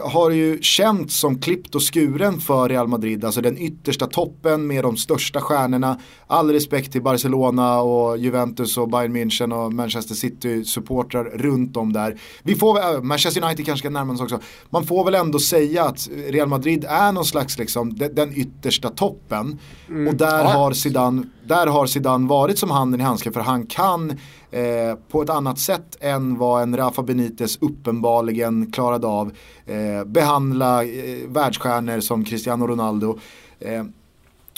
[0.00, 4.84] har ju känts som klippt och skuren för Real Madrid, alltså den yttersta toppen med
[4.84, 6.00] de största stjärnorna.
[6.26, 12.20] All respekt till Barcelona och Juventus och Bayern München och Manchester City-supportrar runt om där.
[12.42, 14.40] Vi får, äh, Manchester United kanske ska närma oss också.
[14.70, 19.58] Man får väl ändå säga att Real Madrid är någon slags liksom, den yttersta toppen.
[19.88, 20.08] Mm.
[20.08, 20.50] Och där, ja.
[20.50, 24.18] har Zidane, där har Zidane varit som handen i handsken för han kan
[24.50, 29.32] eh, på ett annat sätt än vad en Rafa Benitez uppenbarligen klarade av.
[29.66, 33.18] Eh, behandla eh, världsstjärnor som Cristiano Ronaldo.
[33.60, 33.84] Eh,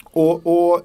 [0.05, 0.81] och, och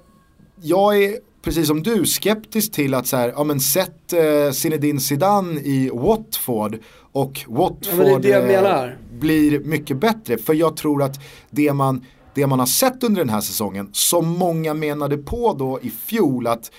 [0.61, 4.99] jag är precis som du skeptisk till att så här, ja men sätt eh, Zinedine
[4.99, 6.79] Zidane i Watford
[7.11, 8.89] och Watford ja, det det eh,
[9.19, 10.37] blir mycket bättre.
[10.37, 14.27] För jag tror att det man, det man har sett under den här säsongen, som
[14.27, 16.71] många menade på då i fjol att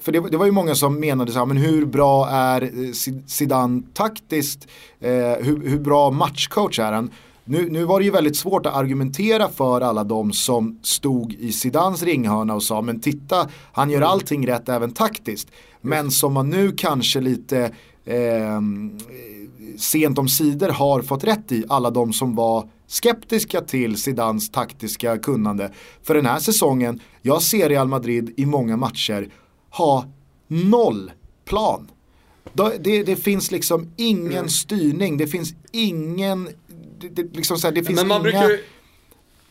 [0.00, 2.92] för det, det, var ju många som menade så här, men hur bra är eh,
[3.26, 4.68] Zidane taktiskt?
[5.00, 7.10] Eh, hur, hur, bra matchcoach är han?
[7.44, 11.52] Nu, nu var det ju väldigt svårt att argumentera för alla de som stod i
[11.52, 15.48] Zidans ringhörna och sa men titta, han gör allting rätt även taktiskt.
[15.80, 17.70] Men som man nu kanske lite
[18.04, 18.60] eh,
[19.78, 25.18] sent om sidor har fått rätt i, alla de som var skeptiska till Zidans taktiska
[25.18, 25.72] kunnande.
[26.02, 29.28] För den här säsongen, jag ser Real Madrid i många matcher
[29.76, 30.06] ha
[30.46, 31.12] noll
[31.44, 31.90] plan.
[32.80, 34.48] Det, det finns liksom ingen mm.
[34.48, 36.48] styrning, det finns ingen
[37.00, 38.22] det, det, liksom så här, det finns Men man inga...
[38.40, 38.60] brukar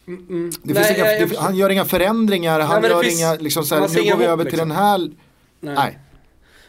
[0.07, 0.51] Mm, mm.
[0.63, 3.35] Det Nej, finns inga, jag- jag han gör inga förändringar, han det gör finns- inga,
[3.35, 4.69] liksom så här, nu går vi över till liksom.
[4.69, 4.97] den här,
[5.59, 5.75] Nej.
[5.75, 5.99] nej.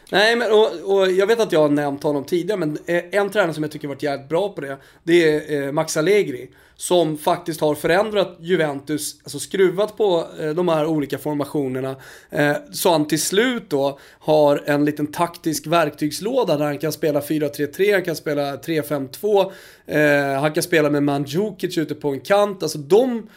[0.09, 3.29] Nej, men och, och jag vet att jag har nämnt honom tidigare, men eh, en
[3.29, 6.49] tränare som jag tycker varit jävligt bra på det, det är eh, Max Allegri.
[6.77, 11.95] Som faktiskt har förändrat Juventus, alltså skruvat på eh, de här olika formationerna.
[12.29, 17.19] Eh, så han till slut då har en liten taktisk verktygslåda där han kan spela
[17.19, 19.51] 4-3-3, han kan spela 3-5-2,
[19.85, 22.63] eh, han kan spela med Mandzukic ute på en kant.
[22.63, 23.29] Alltså de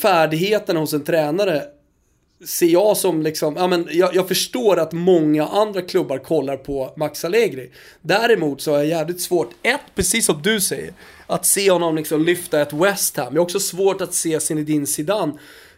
[0.00, 1.62] färdigheterna hos en tränare
[2.44, 6.92] ser jag som liksom, ja men jag, jag förstår att många andra klubbar kollar på
[6.96, 7.70] Max Allegri.
[8.00, 10.92] Däremot så är jag jävligt svårt, ett, precis som du säger,
[11.30, 13.34] att se honom liksom lyfta ett West Ham.
[13.34, 15.32] Jag har också svårt att se Zinedine Zidane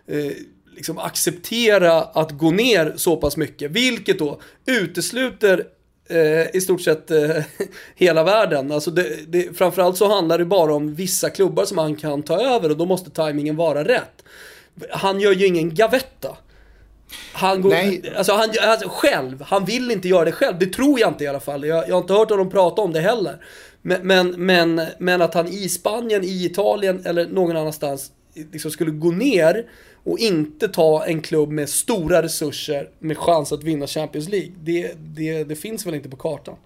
[0.06, 0.32] eh,
[0.76, 5.64] liksom acceptera att gå ner så pass mycket, vilket då utesluter
[6.08, 7.30] eh, i stort sett eh,
[7.94, 8.72] hela världen.
[8.72, 12.40] Alltså det, det, framförallt så handlar det bara om vissa klubbar som han kan ta
[12.40, 14.24] över och då måste tajmingen vara rätt.
[14.90, 16.36] Han gör ju ingen gavetta.
[17.32, 18.12] Han går, Nej.
[18.16, 20.58] alltså han, alltså själv, han vill inte göra det själv.
[20.58, 21.64] Det tror jag inte i alla fall.
[21.64, 23.44] Jag, jag har inte hört honom prata om det heller.
[23.82, 28.12] Men, men, men, men att han i Spanien, i Italien eller någon annanstans
[28.52, 29.66] liksom skulle gå ner
[30.04, 34.52] och inte ta en klubb med stora resurser med chans att vinna Champions League.
[34.62, 36.56] Det, det, det finns väl inte på kartan.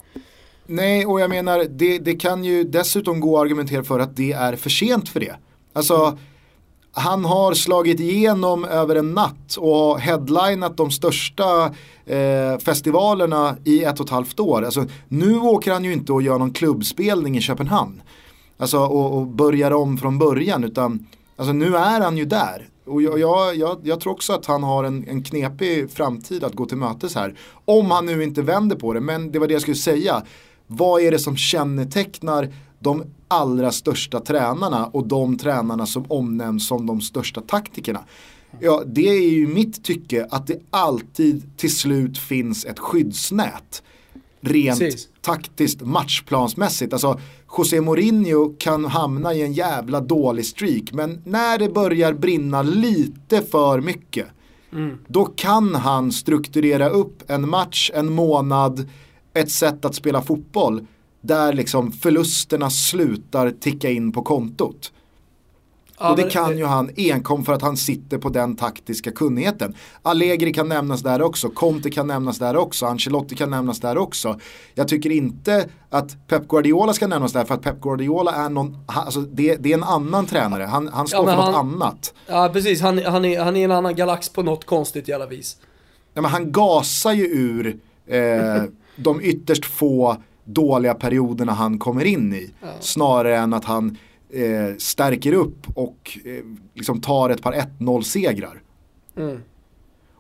[0.66, 4.32] Nej, och jag menar, det, det kan ju dessutom gå att argumentera för att det
[4.32, 5.36] är för sent för det.
[5.72, 6.18] Alltså,
[6.98, 11.64] han har slagit igenom över en natt och headlinat de största
[12.06, 14.64] eh, festivalerna i ett och ett halvt år.
[14.64, 18.02] Alltså, nu åker han ju inte och gör någon klubbspelning i Köpenhamn.
[18.58, 21.06] Alltså, och, och börjar om från början, utan
[21.36, 22.68] alltså, nu är han ju där.
[22.86, 26.54] Och jag, jag, jag, jag tror också att han har en, en knepig framtid att
[26.54, 27.34] gå till mötes här.
[27.64, 30.22] Om han nu inte vänder på det, men det var det jag skulle säga.
[30.66, 36.86] Vad är det som kännetecknar de allra största tränarna och de tränarna som omnämns som
[36.86, 38.00] de största taktikerna?
[38.60, 43.82] Ja, det är ju mitt tycke att det alltid till slut finns ett skyddsnät.
[44.40, 45.08] Rent Precis.
[45.20, 46.92] taktiskt matchplansmässigt.
[46.92, 47.20] Alltså
[47.58, 53.42] José Mourinho kan hamna i en jävla dålig streak men när det börjar brinna lite
[53.42, 54.26] för mycket
[55.08, 58.88] då kan han strukturera upp en match, en månad,
[59.34, 60.86] ett sätt att spela fotboll
[61.26, 64.92] där liksom förlusterna slutar ticka in på kontot.
[65.98, 69.74] Ja, och det kan ju han enkom för att han sitter på den taktiska kunnigheten.
[70.02, 74.38] Allegri kan nämnas där också, Conte kan nämnas där också, Ancelotti kan nämnas där också.
[74.74, 78.76] Jag tycker inte att Pep Guardiola ska nämnas där för att Pep Guardiola är någon,
[78.86, 82.14] alltså det, det är en annan tränare, han, han står men för något han- annat.
[82.26, 82.80] Ja, precis.
[82.80, 85.56] Han, han, är, han är en annan galax på något konstigt jävla vis.
[86.14, 88.62] Ja, men han gasar ju ur eh,
[88.96, 92.50] de ytterst få dåliga perioderna han kommer in i.
[92.80, 93.96] Snarare än att han
[94.30, 98.62] eh, stärker upp och eh, liksom tar ett par 1-0 segrar.
[99.16, 99.40] Mm.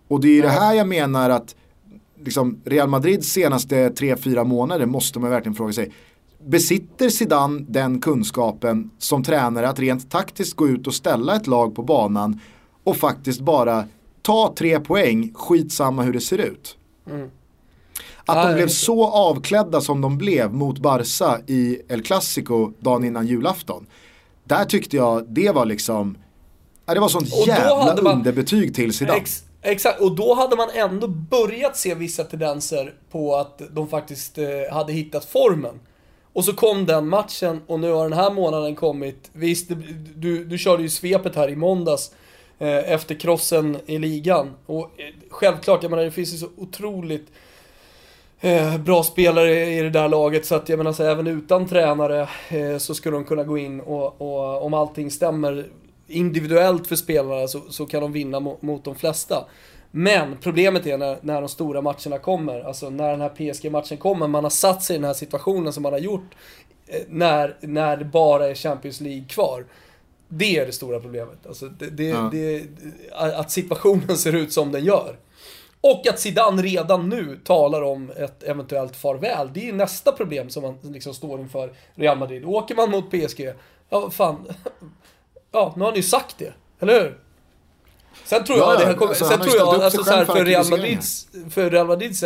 [0.08, 1.56] Och det är ju det här jag menar att
[2.24, 5.92] liksom, Real Madrids senaste 3-4 månader måste man verkligen fråga sig.
[6.46, 11.74] Besitter Zidane den kunskapen som tränare att rent taktiskt gå ut och ställa ett lag
[11.74, 12.40] på banan
[12.84, 13.84] och faktiskt bara
[14.22, 16.76] ta tre poäng, skitsamma hur det ser ut.
[18.26, 23.26] Att de blev så avklädda som de blev mot Barca i El Clasico dagen innan
[23.26, 23.86] julafton.
[24.44, 26.18] Där tyckte jag det var liksom,
[26.86, 29.18] det var sånt jävla man- underbetyg till Zidane.
[29.18, 34.38] Ex, exakt, och då hade man ändå börjat se vissa tendenser på att de faktiskt
[34.38, 35.80] eh, hade hittat formen.
[36.32, 39.30] Och så kom den matchen och nu har den här månaden kommit.
[39.32, 39.70] Visst,
[40.14, 42.12] du, du körde ju svepet här i måndags
[42.58, 44.50] eh, efter krossen i ligan.
[44.66, 47.26] Och eh, självklart, jag menar det finns ju så otroligt
[48.40, 52.28] eh, bra spelare i det där laget så att jag menar så även utan tränare
[52.48, 55.66] eh, så skulle de kunna gå in och, och om allting stämmer
[56.08, 59.44] individuellt för spelarna så, så kan de vinna mot, mot de flesta.
[59.90, 64.28] Men problemet är när, när de stora matcherna kommer, alltså när den här PSG-matchen kommer,
[64.28, 66.34] man har satt sig i den här situationen som man har gjort
[66.86, 69.64] eh, när, när det bara är Champions League kvar.
[70.28, 71.46] Det är det stora problemet.
[71.46, 72.28] Alltså det, det, Ja.
[72.32, 72.62] det,
[73.12, 75.16] att situationen ser ut som den gör.
[75.90, 79.50] Och att Zidane redan nu talar om ett eventuellt farväl.
[79.54, 82.44] Det är nästa problem som man liksom står inför Real Madrid.
[82.44, 83.52] Åker man mot PSG,
[83.88, 84.46] ja fan.
[85.52, 86.52] Ja, nu har ni ju sagt det.
[86.80, 87.18] Eller hur?
[88.24, 90.10] Sen tror jag, Ja, det ja, här kommer, alltså, sen han tror jag, alltså så
[90.10, 90.70] här, för Real.
[90.70, 92.20] Madrids, för Real Madrids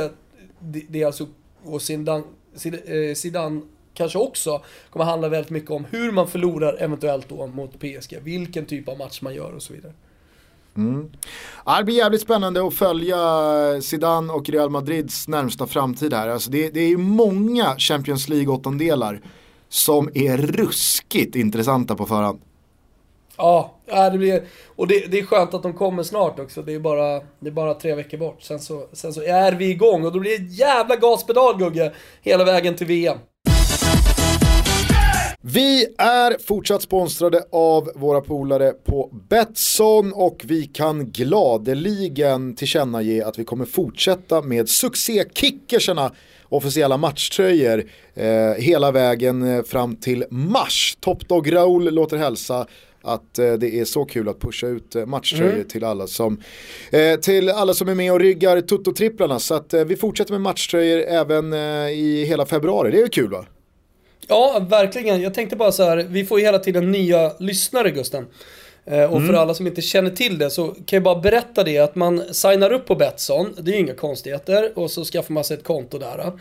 [0.58, 1.26] det, det är alltså,
[1.64, 2.24] och Zidane,
[2.64, 3.60] eh, Zidane
[3.94, 8.18] kanske också kommer handla väldigt mycket om hur man förlorar eventuellt då mot PSG.
[8.22, 9.92] Vilken typ av match man gör och så vidare.
[10.76, 11.10] Mm.
[11.66, 13.16] Ja, det blir jävligt spännande att följa
[13.82, 16.28] Zidane och Real Madrids närmsta framtid här.
[16.28, 19.20] Alltså det, det är ju många Champions League åttondelar
[19.68, 22.40] som är ruskigt intressanta på förhand.
[23.36, 24.42] Ja, äh, det blir,
[24.76, 26.62] och det, det, är skönt att de kommer snart också.
[26.62, 28.42] Det är bara, det är bara tre veckor bort.
[28.42, 32.44] Sen så, sen så är vi igång och då blir det jävla gaspedal Gugge, hela
[32.44, 33.18] vägen till VM.
[35.42, 43.38] Vi är fortsatt sponsrade av våra polare på Betsson och vi kan gladeligen tillkännage att
[43.38, 46.12] vi kommer fortsätta med succékickerserna
[46.48, 50.96] officiella matchtröjor eh, hela vägen eh, fram till mars.
[51.00, 52.66] Top Dog Raoul låter hälsa
[53.02, 55.68] att eh, det är så kul att pusha ut eh, matchtröjor mm.
[55.68, 56.42] till, alla som,
[56.90, 59.38] eh, till alla som är med och ryggar Toto-tripplarna.
[59.38, 61.54] Så att vi fortsätter med matchtröjor även
[61.92, 63.46] i hela februari, det är kul va?
[64.30, 65.20] Ja, verkligen.
[65.20, 68.26] Jag tänkte bara så här, vi får ju hela tiden nya lyssnare Gusten.
[68.84, 69.26] Och mm.
[69.26, 72.34] för alla som inte känner till det så kan jag bara berätta det att man
[72.34, 75.64] signar upp på Betsson, det är ju inga konstigheter, och så skaffar man sig ett
[75.64, 76.32] konto där.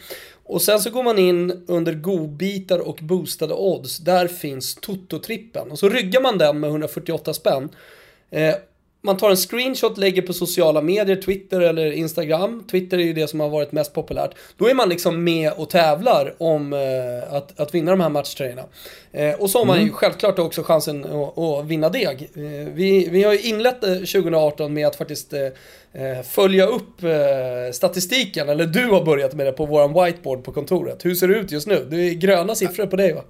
[0.44, 3.98] Och sen så går man in under godbitar och boostade odds.
[3.98, 5.72] Där finns Toto-trippen.
[5.72, 7.70] Och så ryggar man den med 148 spänn.
[9.02, 12.64] Man tar en screenshot, lägger på sociala medier, Twitter eller Instagram.
[12.72, 14.32] Twitter är ju det som har varit mest populärt.
[14.58, 18.64] Då är man liksom med och tävlar om eh, att, att vinna de här matchtröjorna.
[19.12, 19.88] Eh, och så har man mm.
[19.88, 22.30] ju självklart också chansen att, att vinna deg.
[22.36, 25.42] Eh, vi, vi har ju inlett 2018 eh, med att faktiskt eh,
[26.04, 27.02] eh, följa upp
[27.74, 31.06] statistiken, eller du har börjat med det på våran whiteboard på kontoret.
[31.06, 31.88] Hur ser det ut just nu?
[31.90, 33.22] Det är gröna siffror på dig va?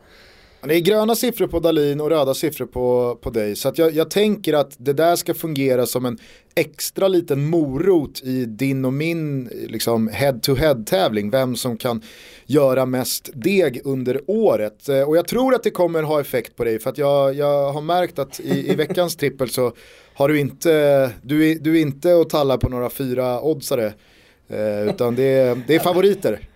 [0.61, 3.55] Det är gröna siffror på Dalin och röda siffror på, på dig.
[3.55, 6.17] Så jag, jag, tänker att det där ska fungera som en
[6.55, 11.29] extra liten morot i din och min liksom, head-to-head tävling.
[11.29, 12.01] Vem som kan
[12.45, 14.89] göra mest deg under året.
[14.89, 16.79] Eh, och jag tror att det kommer ha effekt på dig.
[16.79, 19.73] För att jag, jag har märkt att i, i veckans trippel så
[20.13, 23.93] har du inte, du är, du är inte och tallar på några fyra oddsare.
[24.49, 26.48] Eh, utan det, det är favoriter.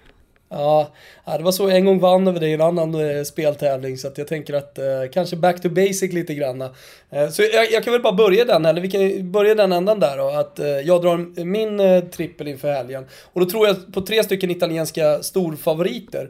[0.56, 0.92] Ja,
[1.38, 4.08] det var så jag en gång vann över dig i en annan eh, speltävling så
[4.08, 6.62] att jag tänker att eh, kanske back to basic lite grann.
[6.62, 10.00] Eh, så jag, jag, kan väl bara börja den, eller vi kan börja den ändan
[10.00, 13.06] där då, att eh, jag drar min eh, trippel inför helgen.
[13.34, 16.30] Och då tror jag på tre stycken italienska storfavoriter.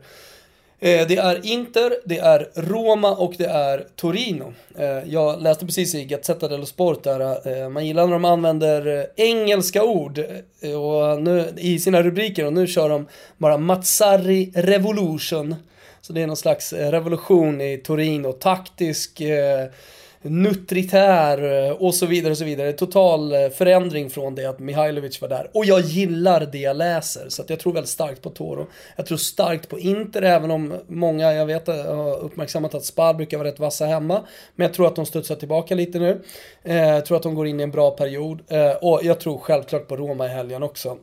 [0.83, 4.53] Eh, det är Inter, det är Roma och det är Torino.
[4.77, 9.07] Eh, jag läste precis i Gazzetta dello Sport där, eh, man gillar när de använder
[9.15, 10.19] engelska ord
[10.61, 15.55] och nu, i sina rubriker och nu kör de bara Mazzarri Revolution.
[16.01, 19.21] Så det är någon slags revolution i Torino, taktisk
[20.23, 22.73] nutritär eh, och så vidare och så vidare.
[22.73, 25.49] Total eh, förändring från det att Mihailovic var där.
[25.53, 28.67] Och jag gillar det jag läser, så att jag tror väldigt starkt på Toro.
[28.95, 33.13] Jag tror starkt på Inter, även om många, jag vet, eh, har uppmärksammat att Spar
[33.13, 34.21] brukar vara rätt vassa hemma.
[34.55, 36.21] Men jag tror att de studsar tillbaka lite nu.
[36.63, 38.41] Jag tror att de går in i en bra period.
[38.81, 40.97] och jag tror självklart på Roma i helgen också.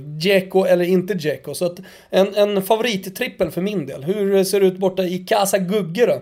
[0.00, 1.54] Dzeko eller inte Dzeko.
[1.54, 1.78] Så att
[2.10, 4.04] en, en favorittrippel för min del.
[4.04, 6.20] Hur ser det ut borta i Casa Gugge då?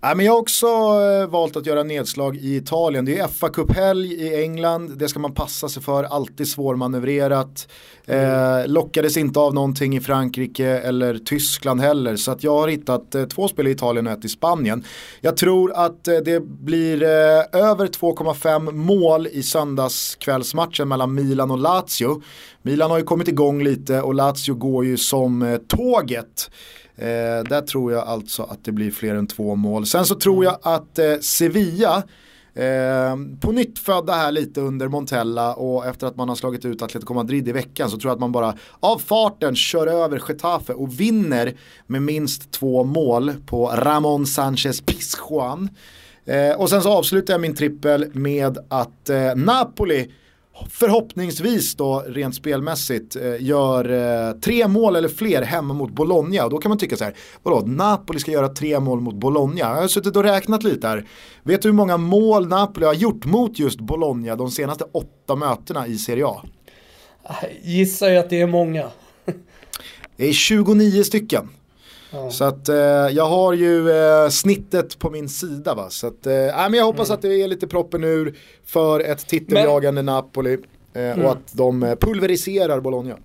[0.00, 3.04] Nej, men jag har också eh, valt att göra nedslag i Italien.
[3.04, 7.68] Det är fa Cup-helg i England, det ska man passa sig för, alltid svårmanövrerat.
[8.06, 12.16] Eh, lockades inte av någonting i Frankrike eller Tyskland heller.
[12.16, 14.84] Så att jag har hittat eh, två spel i Italien och ett i Spanien.
[15.20, 17.08] Jag tror att eh, det blir eh,
[17.52, 22.22] över 2,5 mål i söndagskvällsmatchen mellan Milan och Lazio.
[22.62, 26.50] Milan har ju kommit igång lite och Lazio går ju som eh, tåget.
[26.96, 29.86] Eh, där tror jag alltså att det blir fler än två mål.
[29.86, 32.02] Sen så tror jag att eh, Sevilla
[32.54, 36.82] Eh, på nytt födda här lite under Montella och efter att man har slagit ut
[36.82, 40.72] Atletico Madrid i veckan så tror jag att man bara av farten kör över Getafe
[40.72, 41.54] och vinner
[41.86, 45.68] med minst två mål på Ramon Sanchez Pizjuan.
[46.24, 50.12] Eh, och sen så avslutar jag min trippel med att eh, Napoli
[50.70, 53.90] förhoppningsvis då rent spelmässigt eh, gör
[54.28, 56.44] eh, tre mål eller fler hemma mot Bologna.
[56.44, 59.58] Och då kan man tycka så här, vadå, Napoli ska göra tre mål mot Bologna?
[59.58, 61.06] Jag har suttit och räknat lite här.
[61.42, 65.86] Vet du hur många mål Napoli har gjort mot just Bologna de senaste åtta mötena
[65.86, 66.42] i Serie A?
[67.62, 68.88] Gissar jag att det är många.
[70.16, 71.48] det är 29 stycken.
[72.30, 72.76] Så att eh,
[73.10, 75.90] jag har ju eh, snittet på min sida va.
[75.90, 77.14] Så att, eh, men jag hoppas mm.
[77.14, 80.14] att det är lite proppen ur för ett titeljagande men...
[80.14, 80.58] Napoli.
[80.92, 81.24] Eh, mm.
[81.24, 83.16] Och att de eh, pulveriserar Bologna.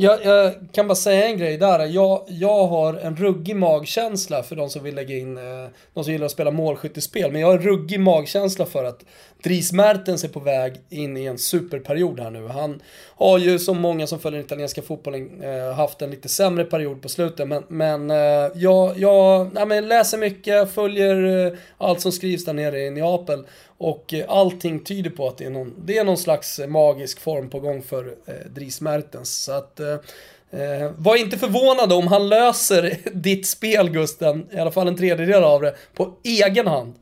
[0.00, 1.86] Jag, jag, kan bara säga en grej där.
[1.86, 6.12] Jag, jag har en ruggig magkänsla för de som vill lägga in, eh, de som
[6.12, 7.32] gillar att spela målskyttespel.
[7.32, 9.04] Men jag har en ruggig magkänsla för att
[9.42, 12.46] Dries Mertens är på väg in i en superperiod här nu.
[12.46, 12.82] Han
[13.16, 17.02] har ju som många som följer den italienska fotbollen eh, haft en lite sämre period
[17.02, 17.48] på slutet.
[17.48, 22.80] Men, men eh, jag, jag nej, men läser mycket, följer allt som skrivs där nere
[22.80, 23.44] i Neapel.
[23.78, 27.20] Och eh, allting tyder på att det är någon, det är någon slags eh, magisk
[27.20, 29.30] form på gång för eh, Dries Mertens.
[29.44, 29.92] Så att, eh,
[30.50, 35.44] eh, var inte förvånad om han löser ditt spel Gusten, i alla fall en tredjedel
[35.44, 36.94] av det, på egen hand.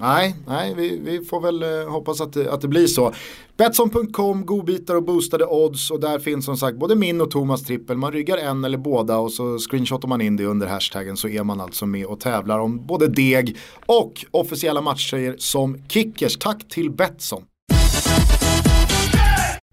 [0.00, 3.12] Nej, nej vi, vi får väl eh, hoppas att det, att det blir så.
[3.56, 7.96] Betsson.com, godbitar och boostade odds och där finns som sagt både min och Thomas trippel.
[7.96, 11.44] Man ryggar en eller båda och så screenshotar man in det under hashtaggen så är
[11.44, 16.36] man alltså med och tävlar om både deg och officiella matcher som kickers.
[16.36, 17.42] Tack till Betsson.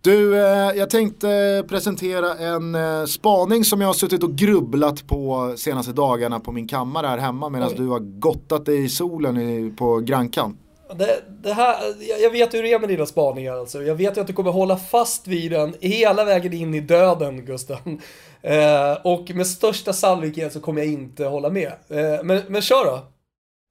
[0.03, 5.53] Du, eh, jag tänkte presentera en eh, spaning som jag har suttit och grubblat på
[5.57, 9.99] senaste dagarna på min kammare här hemma medan du har gottat dig i solen på
[9.99, 10.57] Grankan.
[10.95, 11.75] Det, det här,
[12.21, 13.83] jag vet hur det är med dina spaningar alltså.
[13.83, 17.45] Jag vet ju att du kommer hålla fast vid den hela vägen in i döden,
[17.45, 18.01] Gusten.
[18.41, 21.71] Eh, och med största sannolikhet så kommer jag inte hålla med.
[21.89, 23.03] Eh, men, men kör då.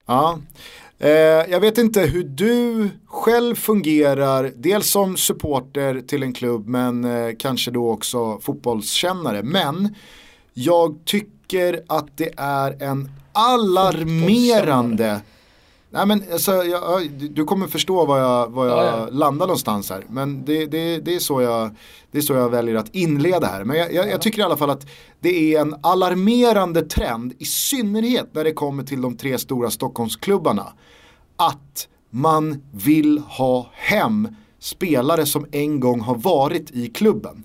[0.06, 0.38] Ja,
[1.48, 7.34] jag vet inte hur du själv fungerar, dels som supporter till en klubb men eh,
[7.38, 9.42] kanske då också fotbollskännare.
[9.42, 9.94] Men
[10.54, 15.20] jag tycker att det är en alarmerande
[15.94, 19.08] Nej men alltså, jag, du kommer förstå var jag, var jag ja, ja.
[19.10, 20.04] landar någonstans här.
[20.08, 21.76] Men det, det, det, är så jag,
[22.10, 23.64] det är så jag väljer att inleda här.
[23.64, 24.86] Men jag, jag, jag, tycker i alla fall att
[25.20, 27.32] det är en alarmerande trend.
[27.38, 30.72] I synnerhet när det kommer till de tre stora Stockholmsklubbarna.
[31.36, 34.28] Att man vill ha hem
[34.60, 37.44] spelare som en gång har varit i klubben.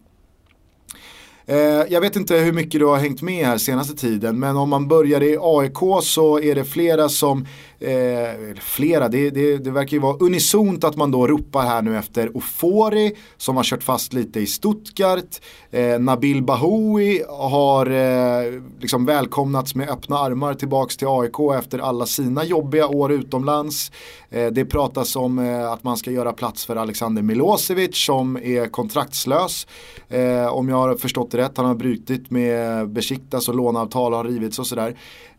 [1.49, 1.57] Eh,
[1.89, 4.87] jag vet inte hur mycket du har hängt med här senaste tiden men om man
[4.87, 7.45] börjar i AIK så är det flera som
[7.79, 11.97] Eh, flera, det, det, det, verkar ju vara unisont att man då ropar här nu
[11.97, 15.41] efter Ofori som har kört fast lite i Stuttgart.
[15.71, 22.05] Eh, Nabil Bahoui har eh, liksom välkomnats med öppna armar tillbaks till AIK efter alla
[22.05, 23.91] sina jobbiga år utomlands.
[24.29, 28.67] Eh, det pratas om eh, att man ska göra plats för Alexander Milosevic som är
[28.67, 29.67] kontraktslös.
[30.09, 34.23] Eh, om jag har förstått det rätt, han har brutit med Besiktas och låneavtal har
[34.23, 34.95] rivits och sådär.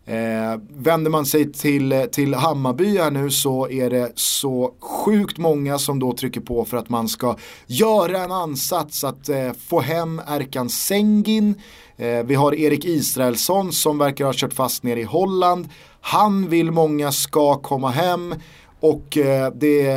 [0.08, 5.38] Eh, vänder man sig till, eh, till Hammarby här nu så är det så sjukt
[5.38, 7.36] många som då trycker på för att man ska
[7.66, 11.54] göra en ansats att eh, få hem Erkan Sengin.
[11.96, 15.68] Eh, vi har Erik Israelsson som verkar ha kört fast ner i Holland.
[16.00, 18.34] Han vill många ska komma hem.
[18.80, 19.96] Och eh, det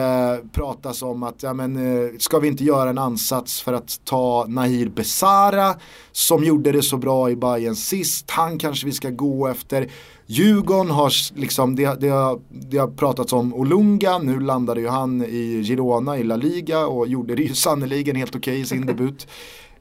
[0.51, 4.45] pratas om att, ja men eh, ska vi inte göra en ansats för att ta
[4.47, 5.75] Nahir Besara
[6.11, 9.87] som gjorde det så bra i Bayern sist, han kanske vi ska gå efter.
[10.25, 15.23] Djurgården har liksom, det, det, har, det har pratats om Olunga, nu landade ju han
[15.23, 18.85] i Girona i La Liga och gjorde det ju sannoliken helt okej okay i sin
[18.85, 19.27] debut.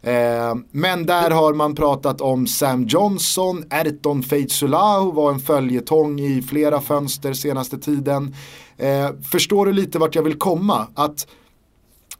[0.02, 6.42] Eh, men där har man pratat om Sam Johnson, Erton Feitzulahu var en följetong i
[6.42, 8.34] flera fönster senaste tiden.
[8.80, 10.86] Eh, förstår du lite vart jag vill komma?
[10.94, 11.26] Att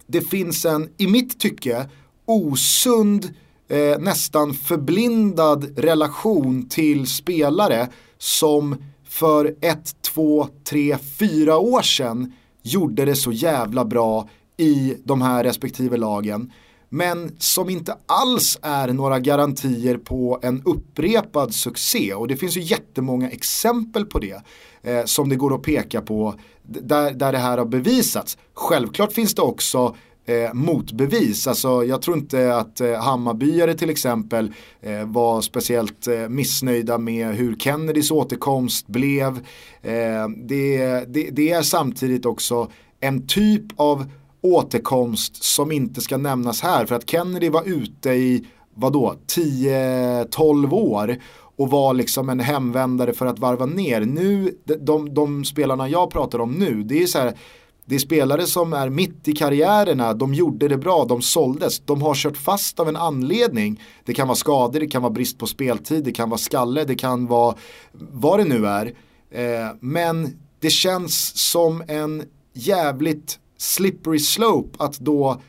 [0.06, 1.88] det finns en, i mitt tycke,
[2.26, 3.34] osund,
[3.68, 7.88] eh, nästan förblindad relation till spelare
[8.18, 8.76] som
[9.08, 12.32] för ett, två, tre, fyra år sedan
[12.62, 16.52] gjorde det så jävla bra i de här respektive lagen
[16.92, 22.14] men som inte alls är några garantier på en upprepad succé.
[22.14, 24.42] Och det finns ju jättemånga exempel på det
[24.82, 28.38] eh, som det går att peka på där, där det här har bevisats.
[28.54, 31.46] Självklart finns det också eh, motbevis.
[31.46, 37.34] Alltså, jag tror inte att eh, Hammarbyare till exempel eh, var speciellt eh, missnöjda med
[37.34, 39.36] hur Kennedys återkomst blev.
[39.82, 42.70] Eh, det, det, det är samtidigt också
[43.00, 44.06] en typ av
[44.42, 51.16] återkomst som inte ska nämnas här för att Kennedy var ute i vadå 10-12 år
[51.56, 54.00] och var liksom en hemvändare för att varva ner.
[54.00, 57.36] Nu, de, de, spelarna jag pratar om nu, det är så här
[57.84, 62.02] det är spelare som är mitt i karriärerna, de gjorde det bra, de såldes, de
[62.02, 63.82] har kört fast av en anledning.
[64.04, 66.94] Det kan vara skador, det kan vara brist på speltid, det kan vara skalle, det
[66.94, 67.54] kan vara
[67.92, 68.86] vad det nu är.
[69.30, 75.40] Eh, men det känns som en jävligt slippery slope att då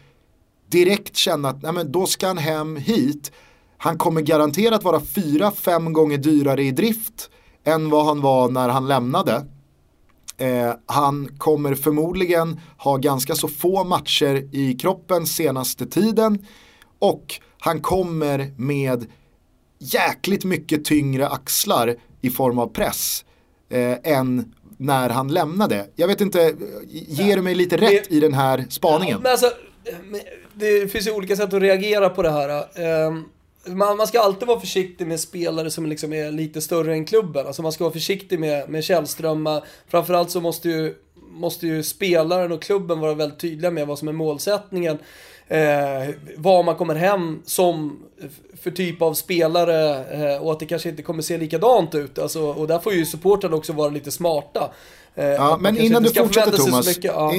[0.68, 3.32] direkt känna att nej men då ska han hem hit.
[3.78, 7.30] Han kommer garanterat vara fyra, fem gånger dyrare i drift
[7.64, 9.46] än vad han var när han lämnade.
[10.38, 16.46] Eh, han kommer förmodligen ha ganska så få matcher i kroppen senaste tiden
[17.00, 19.06] och han kommer med
[19.80, 23.26] jäkligt mycket tyngre axlar i form av press
[23.70, 25.88] eh, än när han lämnade.
[25.96, 26.54] Jag vet inte,
[26.90, 29.14] ger du mig lite rätt det, i den här spaningen?
[29.14, 29.52] Ja, men alltså,
[30.54, 32.64] det finns ju olika sätt att reagera på det här.
[33.08, 33.30] Um,
[33.66, 37.48] man, man, ska alltid vara försiktig med spelare som liksom är lite större än klubben.
[37.48, 39.50] Alltså man ska vara försiktig med, med Källström.
[39.88, 40.96] Framförallt så måste ju
[41.32, 44.98] måste ju spelaren och klubben vara väldigt tydliga med vad som är målsättningen.
[45.48, 48.00] Eh, var man kommer hem som
[48.64, 52.20] för typ av spelare eh, och att det kanske inte kommer se likadant ut.
[52.20, 54.72] Alltså, och där får ju supportrarna också vara lite smarta.
[55.16, 56.88] Eh, ja, men innan du fortsätter Thomas.
[56.88, 57.34] Mycket, ja.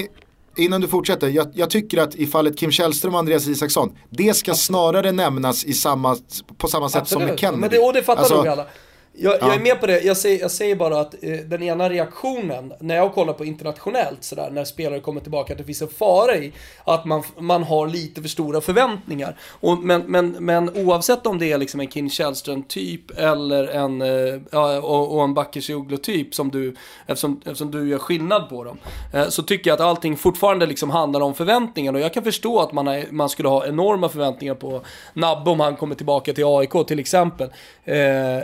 [0.57, 4.34] Innan du fortsätter, jag, jag, tycker att i fallet Kim Källström och Andreas Isaksson, det
[4.34, 6.16] ska snarare nämnas i samma,
[6.59, 7.22] på samma sätt Absolut.
[7.22, 7.61] som med Kennedy.
[7.61, 8.66] Men det, och det fattar alltså, nog alla.
[9.15, 9.39] Jag, ja.
[9.41, 10.01] jag, är med på det.
[10.01, 14.25] Jag säger, jag säger bara att eh, den ena reaktionen, när jag kollar på internationellt
[14.25, 16.53] sådär, när spelare kommer tillbaka, att det finns en fara i
[16.85, 19.37] att man, man har lite för stora förväntningar.
[19.61, 24.85] Och, men, men, men oavsett om det är liksom en Kin Källström-typ eller en, eh,
[24.85, 26.75] och, och en Bakircioglu-typ, som du,
[27.07, 28.79] eftersom, eftersom du gör skillnad på dem,
[29.15, 31.93] eh, så tycker jag att allting fortfarande liksom handlar om förväntningar.
[31.93, 34.83] Och jag kan förstå att man, är, man skulle ha enorma förväntningar på
[35.13, 37.49] Nabbe om han kommer tillbaka till AIK till exempel.
[37.85, 37.97] Eh,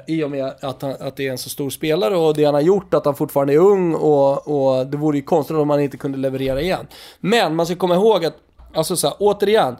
[0.07, 2.54] I och med att, han, att det är en så stor spelare och det han
[2.54, 5.80] har gjort, att han fortfarande är ung och, och det vore ju konstigt om han
[5.80, 6.86] inte kunde leverera igen.
[7.20, 8.34] Men man ska komma ihåg att,
[8.74, 9.76] alltså så här, återigen,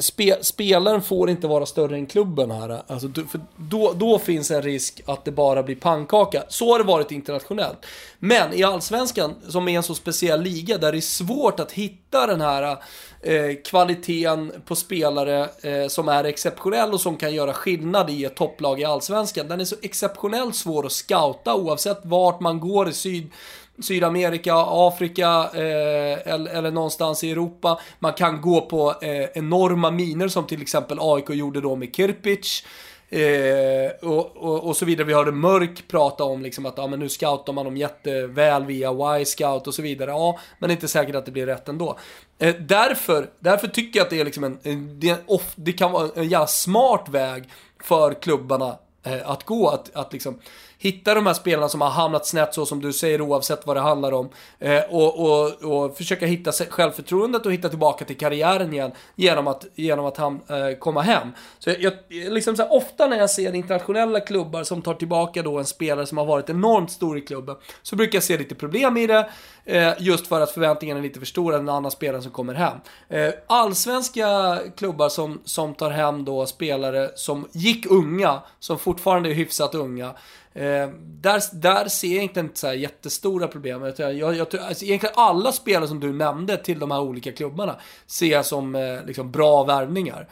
[0.00, 2.82] Spe, spelaren får inte vara större än klubben här.
[2.86, 6.42] Alltså, för då, då finns en risk att det bara blir pannkaka.
[6.48, 7.86] Så har det varit internationellt.
[8.18, 12.26] Men i Allsvenskan, som är en så speciell liga, där det är svårt att hitta
[12.26, 12.76] den här
[13.20, 18.36] eh, kvaliteten på spelare eh, som är exceptionell och som kan göra skillnad i ett
[18.36, 19.48] topplag i Allsvenskan.
[19.48, 23.30] Den är så exceptionellt svår att scouta oavsett vart man går i syd
[23.78, 27.80] Sydamerika, Afrika eh, eller, eller, någonstans i Europa.
[27.98, 32.64] Man kan gå på eh, enorma miner som till exempel AIK gjorde då med Kirpic.
[33.08, 35.06] Eh, och, och, och, så vidare.
[35.06, 39.18] Vi hörde Mörk prata om liksom att ja, men nu scoutar man dem jätteväl via
[39.20, 40.10] Y-scout och så vidare.
[40.10, 41.98] Ja, men det är inte säkert att det blir rätt ändå.
[42.38, 46.08] Eh, därför, därför tycker jag att det är liksom en, det, off, det kan vara
[46.14, 47.44] en jävla smart väg
[47.82, 49.68] för klubbarna eh, att gå.
[49.68, 50.38] Att, att liksom
[50.84, 53.80] hitta de här spelarna som har hamnat snett så som du säger oavsett vad det
[53.80, 54.28] handlar om.
[54.58, 59.66] Eh, och, och, och, försöka hitta självförtroendet och hitta tillbaka till karriären igen genom att,
[59.74, 61.28] genom att ham, eh, komma hem.
[61.58, 65.58] Så jag, liksom så här, ofta när jag ser internationella klubbar som tar tillbaka då
[65.58, 68.96] en spelare som har varit enormt stor i klubben så brukar jag se lite problem
[68.96, 69.28] i det.
[69.64, 72.54] Eh, just för att förväntningarna är lite för stora än en annan spelare som kommer
[72.54, 72.78] hem.
[73.08, 79.34] Eh, allsvenska klubbar som, som tar hem då spelare som gick unga, som fortfarande är
[79.34, 80.14] hyfsat unga.
[80.54, 83.82] Eh, där, där ser jag inte så här jättestora problem.
[83.82, 87.76] Jag, jag, jag, alltså egentligen alla spelare som du nämnde till de här olika klubbarna
[88.06, 90.28] ser jag som eh, liksom, bra värvningar.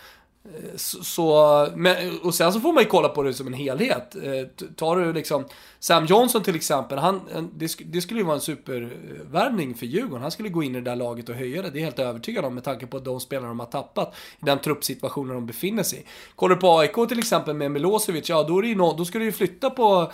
[0.77, 4.15] Så, men, och sen så får man ju kolla på det som en helhet.
[4.15, 5.45] Eh, tar du liksom
[5.79, 7.21] Sam Johnson till exempel, han,
[7.55, 10.23] det, det skulle ju vara en supervärvning för Djurgården.
[10.23, 11.99] Han skulle gå in i det där laget och höja det, det är jag helt
[11.99, 15.83] övertygad om med tanke på de spelare de har tappat i den truppsituationen de befinner
[15.83, 16.05] sig i.
[16.37, 19.05] Kollar du på AIK till exempel med Milosevic, ja då, är det ju no, då
[19.05, 20.13] ska du ju flytta på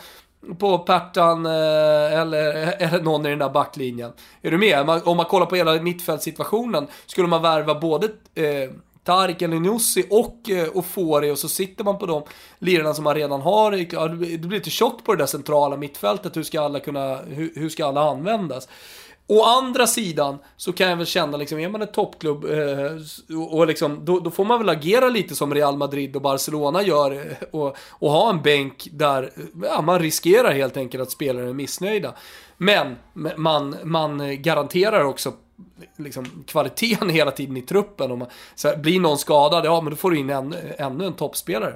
[0.59, 4.13] på Pertan eh, eller, eh, eller någon i den där backlinjen.
[4.43, 4.89] Är du med?
[5.05, 8.71] Om man kollar på hela mittfältssituationen, skulle man värva både eh,
[9.09, 12.23] Tark eller Nussi och eh, Ofori och så sitter man på de
[12.59, 13.71] lirarna som man redan har.
[13.71, 16.37] Det blir lite tjockt på det där centrala mittfältet.
[16.37, 18.69] Hur ska alla kunna, hur, hur ska alla användas?
[19.27, 23.67] Å andra sidan så kan jag väl känna liksom, är man en toppklubb eh, och
[23.67, 27.49] liksom, då, då, får man väl agera lite som Real Madrid och Barcelona gör eh,
[27.51, 29.33] och, och ha en bänk där
[29.63, 32.15] ja, man riskerar helt enkelt att spelare är missnöjda.
[32.57, 32.97] Men
[33.37, 35.33] man, man garanterar också
[35.97, 38.11] liksom, kvaliteten hela tiden i truppen.
[38.11, 41.07] Om man, så här, blir någon skadad, ja men då får du in ännu, ännu
[41.07, 41.75] en toppspelare.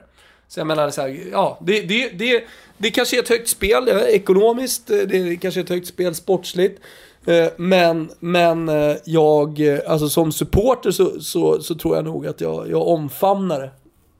[0.48, 2.44] Så jag menar, så här, ja, det, det, det,
[2.78, 6.14] det kanske är ett högt spel eh, ekonomiskt, eh, det kanske är ett högt spel
[6.14, 6.80] sportsligt.
[7.26, 8.70] Eh, men, men
[9.04, 13.70] jag, alltså som supporter så, så, så tror jag nog att jag, jag omfamnar det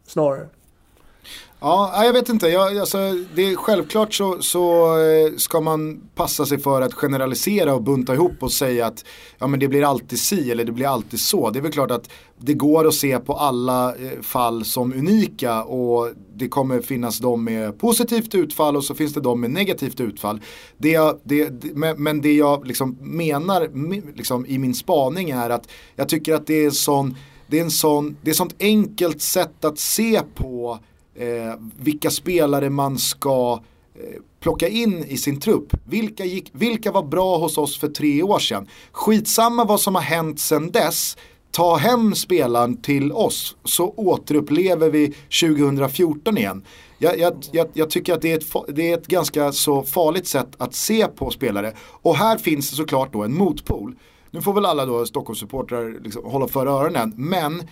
[0.07, 0.49] snarare.
[1.65, 2.49] Ja, jag vet inte.
[2.49, 2.99] Jag, alltså,
[3.35, 8.15] det är, självklart så, så eh, ska man passa sig för att generalisera och bunta
[8.15, 9.05] ihop och säga att
[9.39, 11.51] ja, men det blir alltid si eller det blir alltid så.
[11.51, 15.63] Det är väl klart att det går att se på alla eh, fall som unika
[15.63, 20.01] och det kommer finnas de med positivt utfall och så finns det de med negativt
[20.01, 20.41] utfall.
[20.79, 21.51] Det jag, det,
[21.97, 23.69] men det jag liksom menar
[24.17, 27.71] liksom, i min spaning är att jag tycker att det är sån det är, en
[27.71, 30.79] sån, det är sånt enkelt sätt att se på
[31.15, 33.61] eh, vilka spelare man ska
[33.95, 35.73] eh, plocka in i sin trupp.
[35.85, 38.69] Vilka, gick, vilka var bra hos oss för tre år sedan?
[38.93, 41.17] Skitsamma vad som har hänt sedan dess.
[41.51, 46.65] Ta hem spelaren till oss så återupplever vi 2014 igen.
[46.99, 50.27] Jag, jag, jag, jag, tycker att det är, ett, det är ett ganska så farligt
[50.27, 51.73] sätt att se på spelare.
[51.79, 53.95] Och här finns det såklart då en motpol.
[54.31, 57.15] Nu får väl alla då Stockholmssupportrar liksom hålla för öronen.
[57.17, 57.63] Men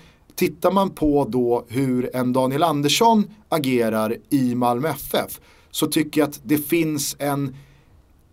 [0.40, 6.28] Tittar man på då hur en Daniel Andersson agerar i Malmö FF så tycker jag
[6.28, 7.56] att det finns en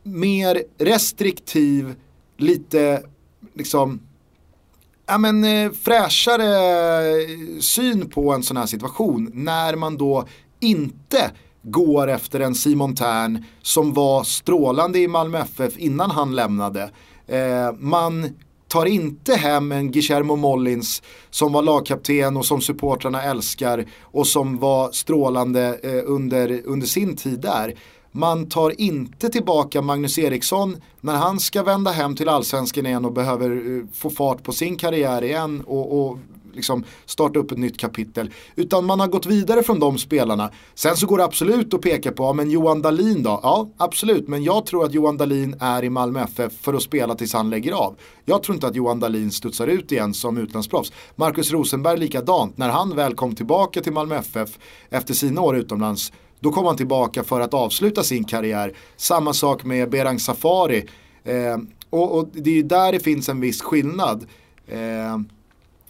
[0.03, 1.95] mer restriktiv
[2.37, 3.03] lite
[3.53, 3.99] liksom
[5.05, 6.51] ja, men, eh, fräschare
[7.61, 10.27] syn på en sån här situation när man då
[10.59, 11.31] inte
[11.63, 16.91] går efter en Simon Tern som var strålande i Malmö FF innan han lämnade.
[17.27, 18.29] Eh, man
[18.67, 24.57] tar inte hem en Guillermo Mollins som var lagkapten och som supportrarna älskar och som
[24.57, 27.73] var strålande eh, under, under sin tid där.
[28.11, 33.13] Man tar inte tillbaka Magnus Eriksson när han ska vända hem till allsvenskan igen och
[33.13, 36.17] behöver eh, få fart på sin karriär igen och, och
[36.57, 38.31] liksom starta upp ett nytt kapitel.
[38.55, 40.51] Utan man har gått vidare från de spelarna.
[40.75, 43.39] Sen så går det absolut att peka på, ja, men Johan Dahlin då?
[43.43, 47.15] Ja, absolut, men jag tror att Johan Dahlin är i Malmö FF för att spela
[47.15, 47.95] tills han lägger av.
[48.25, 50.91] Jag tror inte att Johan Dahlin studsar ut igen som utlandsproffs.
[51.15, 54.49] Marcus Rosenberg likadant, när han väl kom tillbaka till Malmö FF
[54.89, 58.73] efter sina år utomlands då kom han tillbaka för att avsluta sin karriär.
[58.97, 60.85] Samma sak med Berang Safari.
[61.23, 61.57] Eh,
[61.89, 64.25] och, och, det är ju där det finns en viss skillnad.
[64.67, 65.19] Eh,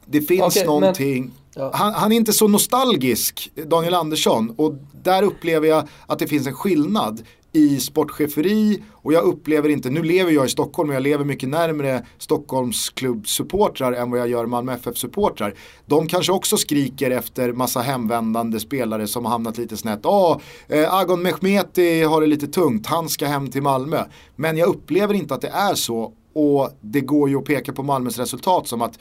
[0.10, 1.24] det finns okay, någonting.
[1.24, 1.72] Men, ja.
[1.74, 4.54] han, han, är inte så nostalgisk, Daniel Andersson.
[4.58, 9.90] Och där upplever jag att det finns en skillnad i sportcheferi och jag upplever inte,
[9.90, 14.28] nu lever jag i Stockholm och jag lever mycket närmre Stockholms klubbsupportrar än vad jag
[14.28, 15.54] gör Malmö FF-supportrar.
[15.86, 20.00] De kanske också skriker efter massa hemvändande spelare som har hamnat lite snett.
[20.04, 24.04] Ja, eh, Agon Mehmeti har det lite tungt, han ska hem till Malmö.
[24.36, 27.84] Men jag upplever inte att det är så och det går ju att peka på
[27.84, 29.00] Malmös resultat som att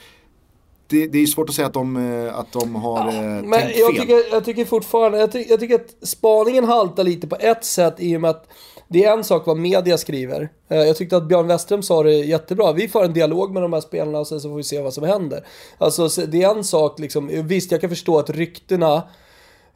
[0.89, 3.51] det, det är svårt att säga att de, eh, att de har ja, eh, men
[3.51, 4.01] tänkt jag fel.
[4.01, 7.95] Tycker, jag tycker fortfarande, jag, ty, jag tycker att spaningen haltar lite på ett sätt
[7.97, 8.47] i och med att
[8.87, 10.49] det är en sak vad media skriver.
[10.69, 12.71] Eh, jag tyckte att Björn Westerholm sa det jättebra.
[12.71, 14.93] Vi får en dialog med de här spelarna och sen så får vi se vad
[14.93, 15.45] som händer.
[15.77, 18.95] Alltså det är en sak liksom, visst jag kan förstå att ryktena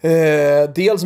[0.01, 1.03] eh, dels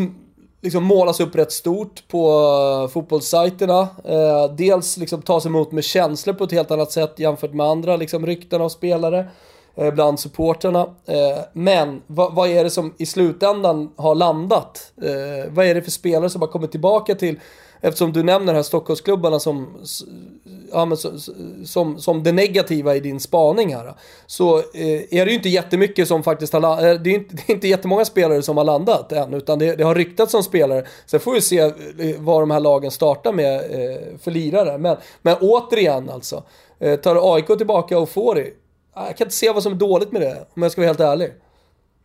[0.66, 3.82] liksom målas upp rätt stort på fotbollssajterna.
[3.82, 7.96] Uh, dels liksom tas emot med känslor på ett helt annat sätt jämfört med andra
[7.96, 9.28] liksom, rykten av spelare.
[9.78, 10.80] Eh, bland supporterna.
[11.06, 14.92] Eh, men vad, är det som i slutändan har landat?
[15.02, 17.40] Eh, vad är det för spelare som har kommit tillbaka till
[17.82, 19.68] Eftersom du nämner de här Stockholmsklubbarna som,
[20.72, 20.98] ja, men,
[21.66, 23.94] som, som det negativa i din spaning här.
[24.26, 27.04] Så är det ju inte jättemycket som faktiskt har landat.
[27.04, 29.34] Det är inte, det är inte jättemånga spelare som har landat än.
[29.34, 30.86] Utan det, det har ryktats som spelare.
[31.06, 31.72] Sen får vi se
[32.18, 33.62] vad de här lagen startar med
[34.22, 34.78] för lirare.
[34.78, 36.44] Men, men återigen alltså.
[37.04, 38.50] Tar AIK tillbaka och får det
[38.96, 41.00] jag kan inte se vad som är dåligt med det, om jag ska vara helt
[41.00, 41.32] ärlig.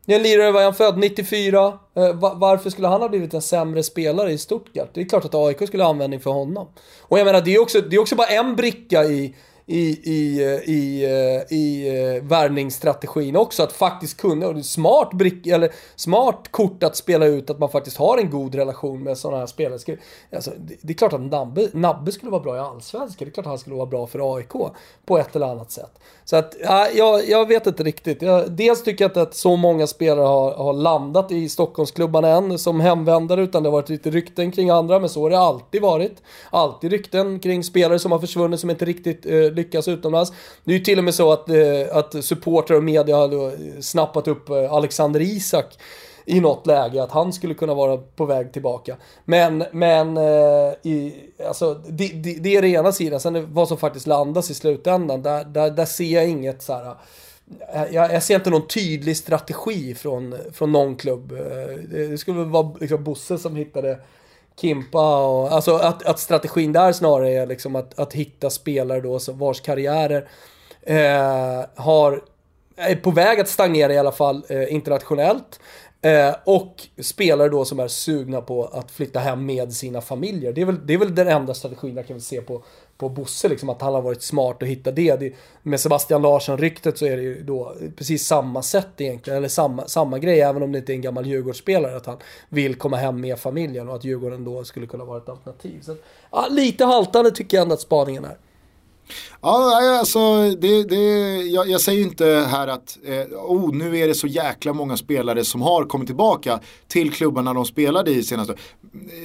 [0.07, 1.67] En lirare var han född 94.
[1.97, 4.89] Eh, varför skulle han ha blivit en sämre spelare i Stuttgart?
[4.95, 6.69] Det är klart att AIK skulle ha användning för honom.
[7.01, 9.35] Och jag menar, det är också, det är också bara en bricka i,
[9.71, 13.63] i, i, eh, i, eh, i, eh, värvningsstrategin också.
[13.63, 17.97] Att faktiskt kunna, och smart, brick, eller smart kort att spela ut att man faktiskt
[17.97, 19.99] har en god relation med sådana här spelare.
[20.33, 23.25] Alltså, det, det, är klart att Nabbe, Nabbe skulle vara bra i Allsvenskan.
[23.25, 24.53] Det är klart att han skulle vara bra för AIK
[25.05, 25.99] på ett eller annat sätt.
[26.25, 28.23] Så att, ja, jag, jag vet inte riktigt.
[28.23, 32.59] Jag, dels tycker jag inte att så många spelare har, har landat i Stockholmsklubbarna än
[32.59, 35.83] som hemvändare, utan det har varit lite rykten kring andra, men så har det alltid
[35.83, 36.23] varit.
[36.51, 40.33] Alltid rykten kring spelare som har försvunnit som inte riktigt eh, lyckas utomlands.
[40.65, 43.81] Det är ju till och med så att, eh, att supportrar och media har eh,
[43.81, 45.79] snappat upp eh, Alexander Isak
[46.25, 48.97] i något läge att han skulle kunna vara på väg tillbaka.
[49.25, 51.15] Men, men eh, i,
[51.47, 53.21] alltså, det, det, det, är det ena sidan.
[53.21, 56.95] Sen vad som faktiskt landas i slutändan, där, där, där ser jag inget så här.
[57.75, 61.39] Eh, jag, jag, ser inte någon tydlig strategi från, från någon klubb.
[61.91, 63.99] Det skulle vara liksom Bosse som hittade
[64.61, 69.19] Kimpa och, alltså att, att strategin där snarare är liksom att, att hitta spelare då
[69.19, 70.29] som vars karriärer
[70.83, 72.23] eh, har,
[72.77, 75.61] är på väg att stagnera i alla fall eh, internationellt.
[76.03, 80.53] Eh, och spelare då som är sugna på att flytta hem med sina familjer.
[80.53, 82.63] Det är väl, det är väl den enda strategin jag kan se på,
[83.01, 85.21] på Bosse, liksom, att han har varit smart och hittat det.
[85.21, 89.87] det med Sebastian Larsson-ryktet så är det ju då precis samma sätt egentligen, eller samma,
[89.87, 92.17] samma grej, även om det inte är en gammal Djurgårdsspelare, att han
[92.49, 95.81] vill komma hem med familjen och att Djurgården då skulle kunna vara ett alternativ.
[95.83, 95.97] Så,
[96.31, 98.37] ja, lite haltande tycker jag ändå att spaningen är.
[99.41, 104.15] Ja, alltså, det, det, jag, jag säger inte här att eh, oh, nu är det
[104.15, 108.55] så jäkla många spelare som har kommit tillbaka till klubbarna de spelade i senaste.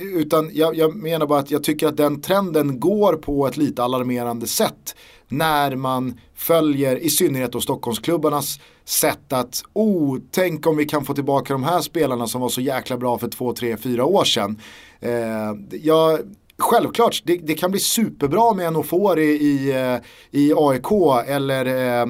[0.02, 3.84] Utan jag, jag menar bara att jag tycker att den trenden går på ett lite
[3.84, 4.96] alarmerande sätt
[5.28, 11.14] när man följer i synnerhet då Stockholmsklubbarnas sätt att oh, tänk om vi kan få
[11.14, 14.62] tillbaka de här spelarna som var så jäkla bra för två, tre, fyra år sedan.
[15.00, 16.20] Eh, jag,
[16.58, 19.98] Självklart, det, det, kan bli superbra med en Ofori i, eh,
[20.32, 20.92] i AIK
[21.28, 22.06] eller eh,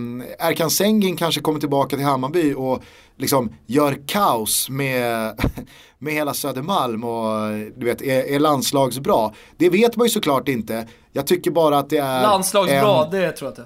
[0.47, 2.83] Erkan Sengin kanske kommer tillbaka till Hammarby och
[3.17, 5.33] liksom gör kaos med,
[5.99, 9.31] med hela Södermalm och du vet, är, är landslagsbra.
[9.57, 10.87] Det vet man ju såklart inte.
[11.13, 12.21] Jag tycker bara att det är...
[12.21, 13.11] Landslagsbra, en...
[13.11, 13.65] det tror jag inte.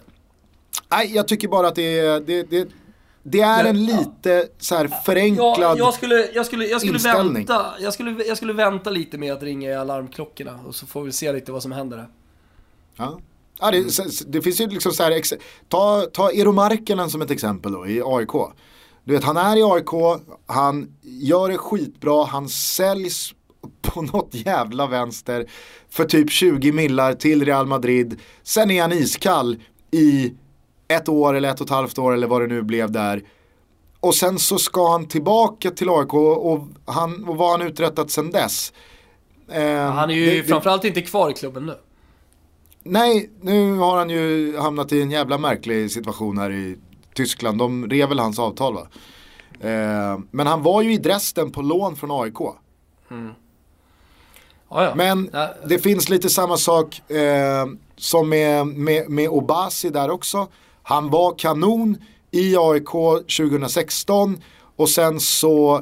[0.92, 2.68] Nej, jag tycker bara att det är, det, det,
[3.24, 7.66] det är en lite så här förenklad ja, jag skulle, jag skulle, jag skulle vänta,
[7.80, 11.12] jag skulle, jag skulle vänta lite med att ringa i alarmklockorna och så får vi
[11.12, 12.10] se lite vad som händer där.
[12.96, 13.20] Ja.
[13.60, 13.84] Ja, det,
[14.28, 15.22] det finns ju liksom så här,
[15.68, 18.32] ta, ta Eero Markkinen som ett exempel då i AIK.
[19.04, 23.34] Du vet, han är i AIK, han gör det skitbra, han säljs
[23.82, 25.46] på något jävla vänster
[25.90, 28.20] för typ 20 millar till Real Madrid.
[28.44, 29.58] Sen är han iskall
[29.92, 30.34] i
[30.90, 33.24] ett år eller ett och ett halvt år eller vad det nu blev där.
[34.00, 38.32] Och sen så ska han tillbaka till AIK och, han, och vad han uträttat sen
[38.32, 38.74] dess.
[39.52, 41.76] Eh, han är ju det, framförallt det, inte kvar i klubben nu.
[42.84, 46.78] Nej, nu har han ju hamnat i en jävla märklig situation här i
[47.14, 47.58] Tyskland.
[47.58, 48.88] De rev väl hans avtal va?
[49.62, 52.40] Eh, men han var ju i Dresden på lån från AIK.
[53.12, 53.32] Mm.
[54.68, 54.96] Ah, ja.
[54.96, 55.32] Men
[55.66, 57.66] det finns lite samma sak eh,
[57.96, 60.48] som med, med, med Obasi där också.
[60.84, 61.98] Han var kanon
[62.32, 62.90] i AIK
[63.38, 64.42] 2016
[64.76, 65.82] och sen så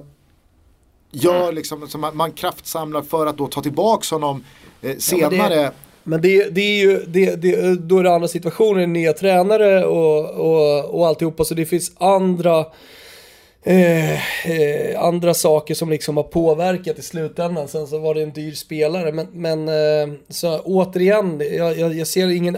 [1.12, 1.56] gör mm.
[1.56, 4.44] liksom, så man, man kraftsamlar för att då ta tillbaka honom
[4.82, 5.36] eh, senare.
[5.36, 5.72] Ja, men det,
[6.04, 10.30] men det, det, är ju, det, det, då är det andra situationer, nya tränare och,
[10.30, 11.44] och, och alltihopa.
[11.44, 12.66] Så det finns andra
[13.70, 17.68] Eh, eh, andra saker som liksom har påverkat i slutändan.
[17.68, 19.12] Sen så var det en dyr spelare.
[19.12, 22.56] Men, men eh, så återigen, jag, jag, ser ingen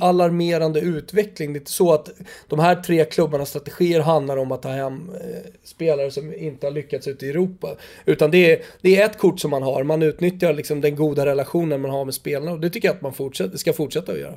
[0.00, 1.52] alarmerande utveckling.
[1.52, 2.10] Det är inte så att
[2.48, 6.72] de här tre klubbarnas strategier handlar om att ta hem eh, spelare som inte har
[6.72, 7.68] lyckats ute i Europa.
[8.04, 9.82] Utan det är, det är ett kort som man har.
[9.82, 12.52] Man utnyttjar liksom den goda relationen man har med spelarna.
[12.52, 14.34] Och det tycker jag att man fortsätter, ska fortsätta att göra.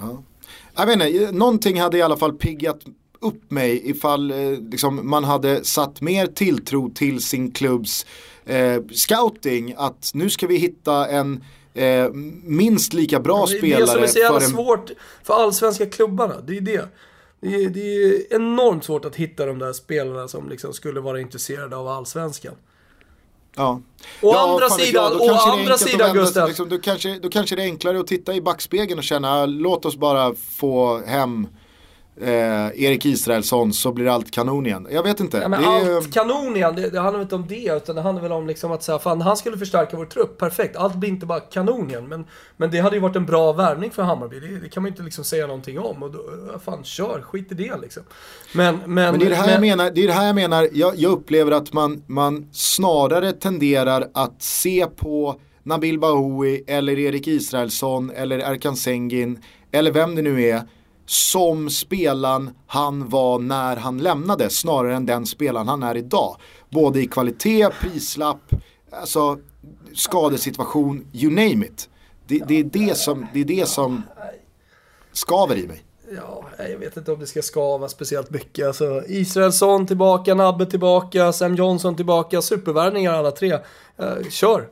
[0.00, 0.22] Ja.
[0.76, 2.78] Jag vet inte, någonting hade i alla fall piggat
[3.22, 4.36] upp mig ifall eh,
[4.70, 8.06] liksom, man hade satt mer tilltro till sin klubbs
[8.44, 9.74] eh, scouting.
[9.76, 11.44] Att nu ska vi hitta en
[11.74, 12.08] eh,
[12.44, 13.80] minst lika bra det, spelare.
[13.80, 14.52] Det som är så jävla för en...
[14.52, 14.90] svårt
[15.22, 16.88] för allsvenska klubbarna, det är det.
[17.40, 21.20] Det är, det är, enormt svårt att hitta de där spelarna som liksom skulle vara
[21.20, 22.54] intresserade av allsvenskan.
[23.56, 23.80] Ja.
[24.20, 26.48] Å ja, andra sidan, å andra sidan Gustav.
[26.48, 29.84] Liksom, då, kanske, då kanske det är enklare att titta i backspegeln och känna låt
[29.84, 31.46] oss bara få hem
[32.20, 34.88] eh, Erik Israelsson så blir allt kanon igen.
[34.90, 35.36] Jag vet inte.
[35.36, 35.96] Ja, men är...
[35.96, 37.76] Allt kanon igen, det, det handlar inte om det.
[37.76, 40.76] Utan det handlar väl om liksom att säga, fan han skulle förstärka vår trupp, perfekt.
[40.76, 42.08] Allt blir inte bara kanon igen.
[42.08, 42.24] Men,
[42.56, 44.40] men det hade ju varit en bra värvning för Hammarby.
[44.40, 46.02] Det, det kan man ju inte liksom säga någonting om.
[46.02, 46.20] Och då,
[46.64, 48.02] fan kör, skit i det liksom.
[48.54, 49.52] Men, men, men det är det här men...
[49.52, 49.90] jag menar.
[49.90, 50.68] Det är det här jag menar.
[50.72, 57.28] Jag, jag upplever att man, man snarare tenderar att se på Nabil Bahoui eller Erik
[57.28, 59.38] Israelsson eller Erkan Sengin
[59.72, 60.62] eller vem det nu är
[61.12, 66.36] som spelaren han var när han lämnade snarare än den spelaren han är idag.
[66.70, 68.50] Både i kvalitet, prislapp,
[68.90, 69.38] alltså
[69.94, 71.88] skadesituation, you name it.
[72.26, 74.02] Det, det, är, det, som, det är det som
[75.12, 75.82] skaver i mig.
[76.16, 78.66] Ja, jag vet inte om det ska skava speciellt mycket.
[78.66, 83.52] Alltså, Israelsson tillbaka, Nabbe tillbaka, Sam Johnson tillbaka, supervärvningar alla tre.
[83.96, 84.68] Eh, kör!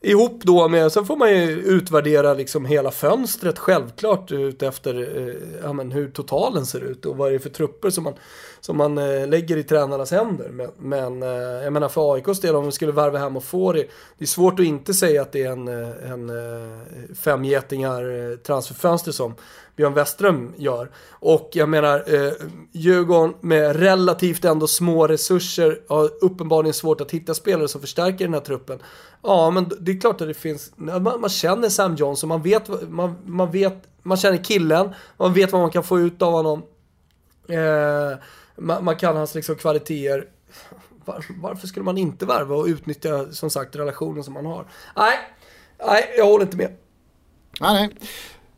[0.00, 5.72] Ihop då med, sen får man ju utvärdera liksom hela fönstret självklart utefter eh, ja,
[5.72, 8.14] men hur totalen ser ut och vad det är för trupper som man,
[8.66, 10.48] som man eh, lägger i tränarnas händer.
[10.48, 13.72] Men, men eh, jag menar för AIKs del om vi skulle värva hem och få
[13.72, 13.86] det,
[14.18, 18.30] det är svårt att inte säga att det är en, eh, en eh, fem femgetingar
[18.30, 19.34] eh, transferfönster som
[19.76, 20.90] Björn Westström gör.
[21.10, 22.32] Och jag menar, eh,
[22.72, 28.34] Djurgården med relativt ändå små resurser har uppenbarligen svårt att hitta spelare som förstärker den
[28.34, 28.78] här truppen.
[29.22, 32.90] Ja, men det är klart att det finns, man, man känner Sam Johnson, man vet,
[32.90, 36.62] man, man vet, man känner killen, man vet vad man kan få ut av honom.
[37.48, 38.18] Eh,
[38.58, 40.24] man, man, kan hans liksom kvaliteter.
[41.04, 44.66] Var, varför skulle man inte värva och utnyttja som sagt relationen som man har?
[44.96, 45.18] Nej,
[45.86, 46.76] nej jag håller inte med.
[47.60, 47.98] Nej, nej.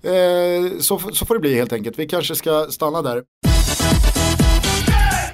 [0.03, 1.99] Eh, så, så får det bli helt enkelt.
[1.99, 3.23] Vi kanske ska stanna där.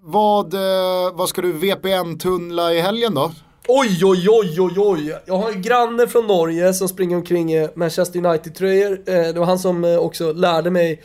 [0.03, 3.33] Vad, eh, vad ska du VPN-tunnla i helgen då?
[3.69, 5.15] Oj, oj, oj, oj, oj.
[5.27, 8.93] Jag har en granne från Norge som springer omkring i Manchester United-tröjor.
[9.07, 11.03] Eh, det var han som eh, också lärde mig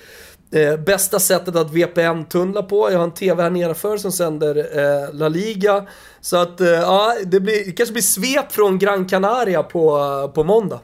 [0.52, 2.91] eh, bästa sättet att VPN-tunnla på.
[2.91, 5.86] Jag har en TV här nedanför som sänder eh, La Liga.
[6.22, 10.43] Så att, eh, ja, det, blir, det kanske blir svep från Gran Canaria på, på
[10.43, 10.80] måndag.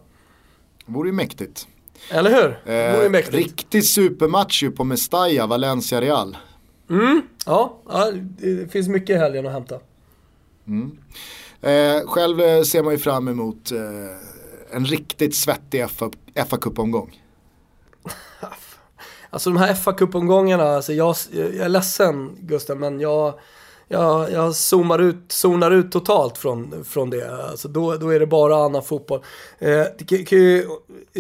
[0.86, 1.68] Vore ju mäktigt.
[2.12, 2.60] Eller hur?
[2.66, 3.36] Det vore ju mäktigt.
[3.36, 6.38] Riktig supermatch ju på Mestalla, Valencia Real.
[6.90, 9.80] Mm, ja, ja, det finns mycket i helgen att hämta.
[10.68, 10.98] Mm.
[11.62, 17.22] Eh, själv eh, ser man ju fram emot eh, en riktigt svettig fa Cup-omgång.
[19.36, 23.40] Alltså de här fa Cup-omgångarna, alltså jag, jag är ledsen Gusten, men jag,
[23.88, 27.50] jag, jag zoomar ut, zonar ut totalt från, från det.
[27.50, 29.24] Alltså då, då är det bara annan fotboll.
[29.60, 29.84] Eh,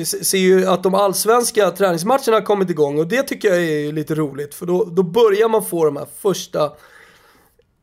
[0.04, 4.16] ser ju att de allsvenska träningsmatcherna har kommit igång och det tycker jag är lite
[4.16, 4.56] roligt.
[4.56, 6.72] För då, då börjar man få de här första,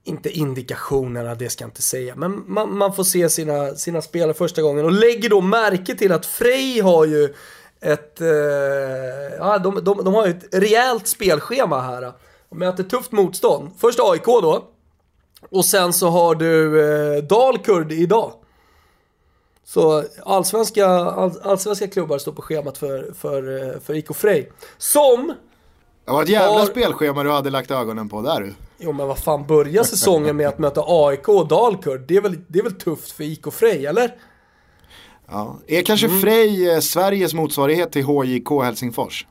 [0.05, 4.35] inte indikationerna, det ska jag inte säga, men man, man får se sina, sina spelare
[4.35, 7.35] första gången och lägger då märke till att Frej har ju
[7.83, 8.28] ett, eh,
[9.39, 12.12] ja, de, de, de har ju ett rejält spelschema här.
[12.51, 13.70] De möter tufft motstånd.
[13.78, 14.64] Först AIK då.
[15.51, 16.80] Och sen så har du
[17.16, 18.33] eh, Dalkurd idag.
[19.64, 24.53] Så allsvenska, all, allsvenska klubbar står på schemat för, för, eh, för IK Frej.
[24.78, 25.35] Som...
[26.05, 26.66] Det var ett jävla har...
[26.66, 28.55] spelschema du hade lagt ögonen på där du.
[28.78, 32.01] Jo men vad fan, börja säsongen med att möta AIK och Dalkurd.
[32.01, 34.14] Det är väl, det är väl tufft för IK Frej, eller?
[35.33, 35.59] Ja.
[35.66, 36.20] Är kanske mm.
[36.20, 39.26] Frej eh, Sveriges motsvarighet till HJK Helsingfors?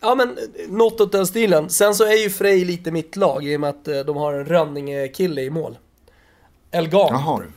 [0.00, 1.70] Ja men något åt den stilen.
[1.70, 4.32] Sen så är ju Frej lite mitt lag i och med att eh, de har
[4.34, 5.78] en Rönninge-kille i mål.
[6.70, 7.08] Elgan.
[7.10, 7.50] Jaha du.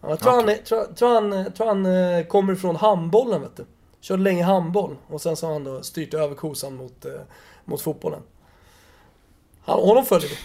[0.00, 0.54] Ja, jag tror, okay.
[0.54, 3.64] han, tror, tror, han, tror han eh, kommer från handbollen vet du.
[4.00, 7.06] Körde länge handboll och sen så har han då styrt över kosan mot,
[7.64, 8.20] mot fotbollen.
[9.64, 10.36] Han, honom följer vi.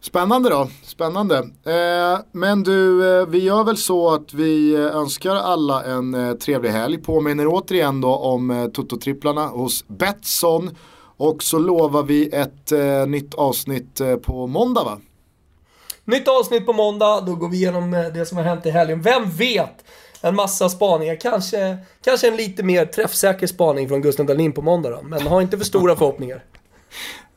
[0.00, 1.36] Spännande då, spännande.
[1.64, 6.34] Eh, men du, eh, vi gör väl så att vi eh, önskar alla en eh,
[6.34, 6.98] trevlig helg.
[6.98, 10.70] Påminner återigen då om eh, Toto-tripplarna hos Betsson.
[11.16, 14.98] Och så lovar vi ett eh, nytt avsnitt eh, på måndag va?
[16.04, 19.02] Nytt avsnitt på måndag, då går vi igenom eh, det som har hänt i helgen.
[19.02, 19.84] Vem vet?
[20.20, 24.90] En massa spaningar, kanske, kanske en lite mer träffsäker spaning från Gustav Dahlin på måndag
[24.90, 25.02] då.
[25.02, 26.44] Men ha inte för stora förhoppningar.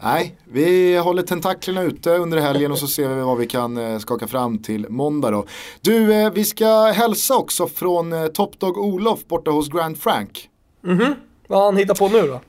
[0.04, 4.00] Nej, vi håller tentaklerna ute under helgen och så ser vi vad vi kan eh,
[4.00, 5.46] skaka fram till måndag då.
[5.82, 10.50] Du, eh, vi ska hälsa också från eh, Top Dog Olof borta hos Grand Frank.
[10.84, 11.14] Mhm, mm
[11.48, 12.42] vad han hittat på nu då?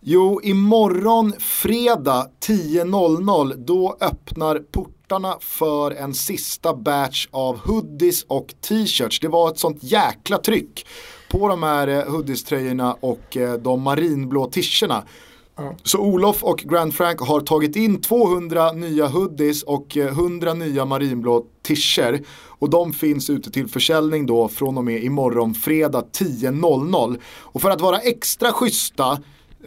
[0.00, 9.20] Jo, imorgon fredag 10.00 då öppnar portarna för en sista batch av hoodies och t-shirts.
[9.20, 10.86] Det var ett sånt jäkla tryck
[11.30, 15.04] på de här hoodies-tröjorna och de marinblå tischerna.
[15.82, 20.84] Så Olof och Grand Frank har tagit in 200 nya hoodies och eh, 100 nya
[20.84, 22.20] marinblå tischer.
[22.58, 27.18] Och de finns ute till försäljning då från och med imorgon fredag 10.00.
[27.26, 29.18] Och för att vara extra schyssta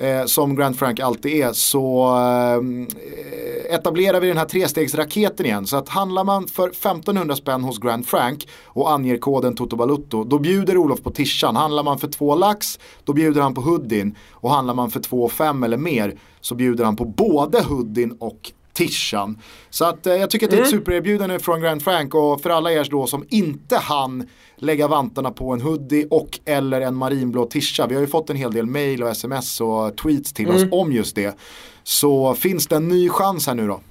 [0.02, 5.68] eh, som Grand Frank alltid är så ehm, eh, etablerar vi den här trestegsraketen igen.
[5.68, 10.39] Så att handlar man för 1500 spänn hos Grand Frank och anger koden Toto då
[10.39, 11.56] bjuder Olof på tishan.
[11.56, 15.30] Handlar man för två lax då bjuder han på hoodien och handlar man för två
[15.30, 19.41] fem eller mer så bjuder han på både hoodien och tishan.
[19.69, 20.80] Så att eh, jag tycker att det är ett mm.
[20.80, 25.51] supererbjudande från Grand Frank och för alla er då som inte hann lägga vantarna på
[25.53, 27.88] en hoodie och eller en marinblå tisha.
[27.88, 30.57] Vi har ju fått en hel del mail och sms och tweets till mm.
[30.57, 31.38] oss om just det.
[31.84, 33.82] Så finns det en ny chans här nu då?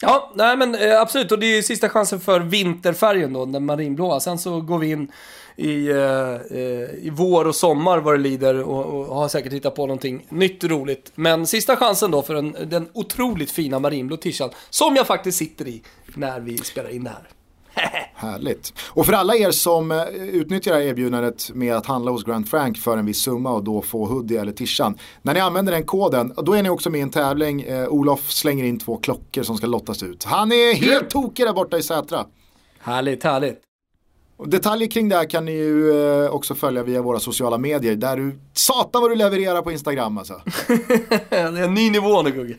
[0.00, 3.66] Ja, nej men eh, absolut och det är ju sista chansen för vinterfärgen då, den
[3.66, 4.20] marinblåa.
[4.20, 5.12] Sen så går vi in
[5.56, 9.74] i, eh, eh, i vår och sommar vad det lider och, och har säkert hittat
[9.74, 11.12] på någonting nytt roligt.
[11.14, 15.68] Men sista chansen då för den, den otroligt fina marinblå tishan som jag faktiskt sitter
[15.68, 15.82] i
[16.14, 17.28] när vi spelar in det här.
[18.14, 18.72] Härligt.
[18.88, 22.96] Och för alla er som eh, utnyttjar erbjudandet med att handla hos Grand Frank för
[22.96, 24.98] en viss summa och då få hoodie eller tishan.
[25.22, 27.62] När ni använder den koden, då är ni också med i en tävling.
[27.62, 30.24] Eh, Olof slänger in två klockor som ska lottas ut.
[30.24, 32.26] Han är helt tokig där borta i Sätra.
[32.78, 33.65] Härligt, härligt.
[34.36, 35.90] Och detaljer kring det här kan ni ju
[36.24, 37.96] eh, också följa via våra sociala medier.
[37.96, 40.40] Där du, satan vad du levererar på Instagram alltså.
[41.28, 42.56] det är en ny nivå nu Gugge.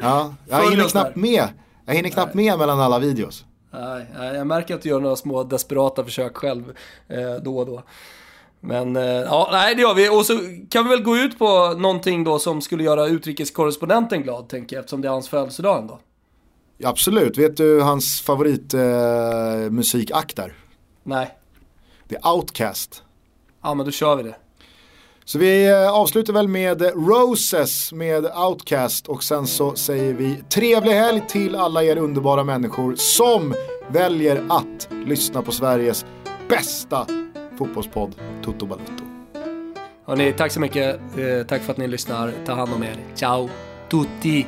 [0.00, 1.48] ja, jag hinner knappt med.
[1.86, 3.44] Jag hinner knappt med mellan alla videos.
[3.72, 6.72] Nej, jag märker att du gör några små desperata försök själv
[7.08, 7.82] eh, då och då.
[8.60, 10.08] Men eh, ja, nej det gör vi.
[10.08, 10.38] Och så
[10.70, 14.80] kan vi väl gå ut på någonting då som skulle göra utrikeskorrespondenten glad, tänker jag,
[14.80, 15.98] eftersom det är hans födelsedag ändå.
[16.78, 17.38] Ja, absolut.
[17.38, 20.44] Vet du hans favoritmusikakt eh,
[21.02, 21.34] Nej.
[22.08, 23.02] Det är Outcast.
[23.62, 24.34] Ja, men då kör vi det.
[25.24, 30.92] Så vi eh, avslutar väl med Roses med Outcast och sen så säger vi trevlig
[30.92, 33.54] helg till alla er underbara människor som
[33.88, 36.06] väljer att lyssna på Sveriges
[36.48, 37.06] bästa
[37.58, 39.04] fotbollspodd Toto Balutto.
[40.06, 41.00] Hörrni, tack så mycket.
[41.18, 42.32] Eh, tack för att ni lyssnar.
[42.46, 42.96] Ta hand om er.
[43.14, 43.48] Ciao
[43.90, 44.46] tutti!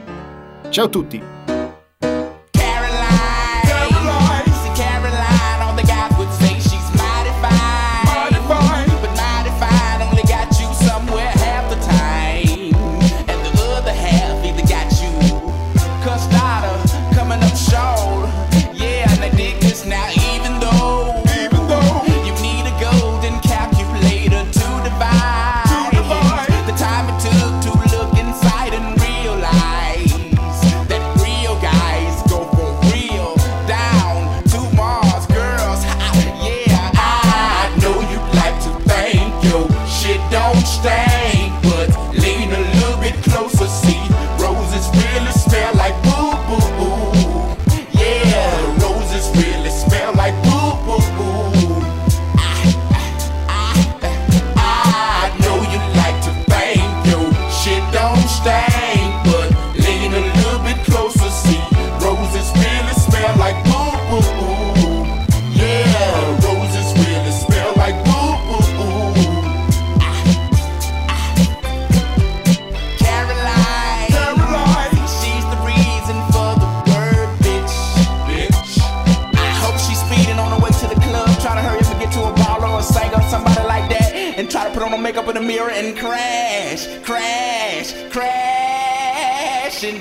[0.70, 1.43] Ciao tutti!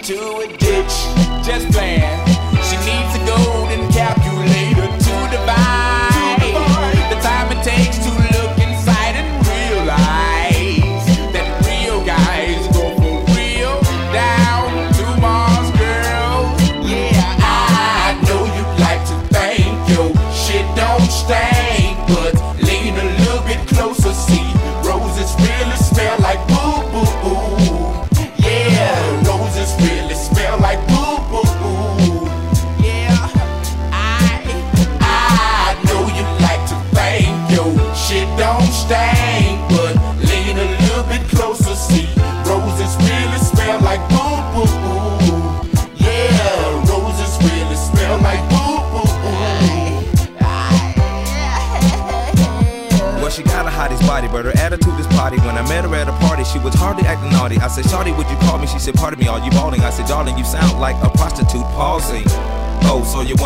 [0.04, 0.63] do it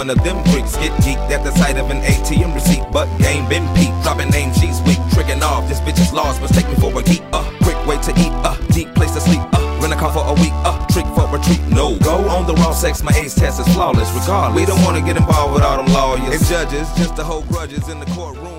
[0.07, 0.75] one of them freaks.
[0.77, 3.97] Get geeked at the sight of an ATM receipt, but game been peaked.
[4.03, 4.99] Dropping names, she's weak.
[5.11, 6.41] Tricking off, this bitch is lost.
[6.41, 7.21] Mistake me for a geek.
[7.33, 8.31] Uh, quick way to eat.
[8.47, 9.41] Uh, deep place to sleep.
[9.51, 10.53] Uh, rent a car for a week.
[10.63, 11.61] Uh, trick for retreat.
[11.67, 13.03] No, go on the raw sex.
[13.03, 14.09] My ace test is flawless.
[14.13, 16.87] Regardless, we don't wanna get involved with all them lawyers and judges.
[16.95, 18.56] Just to hold grudges in the courtroom.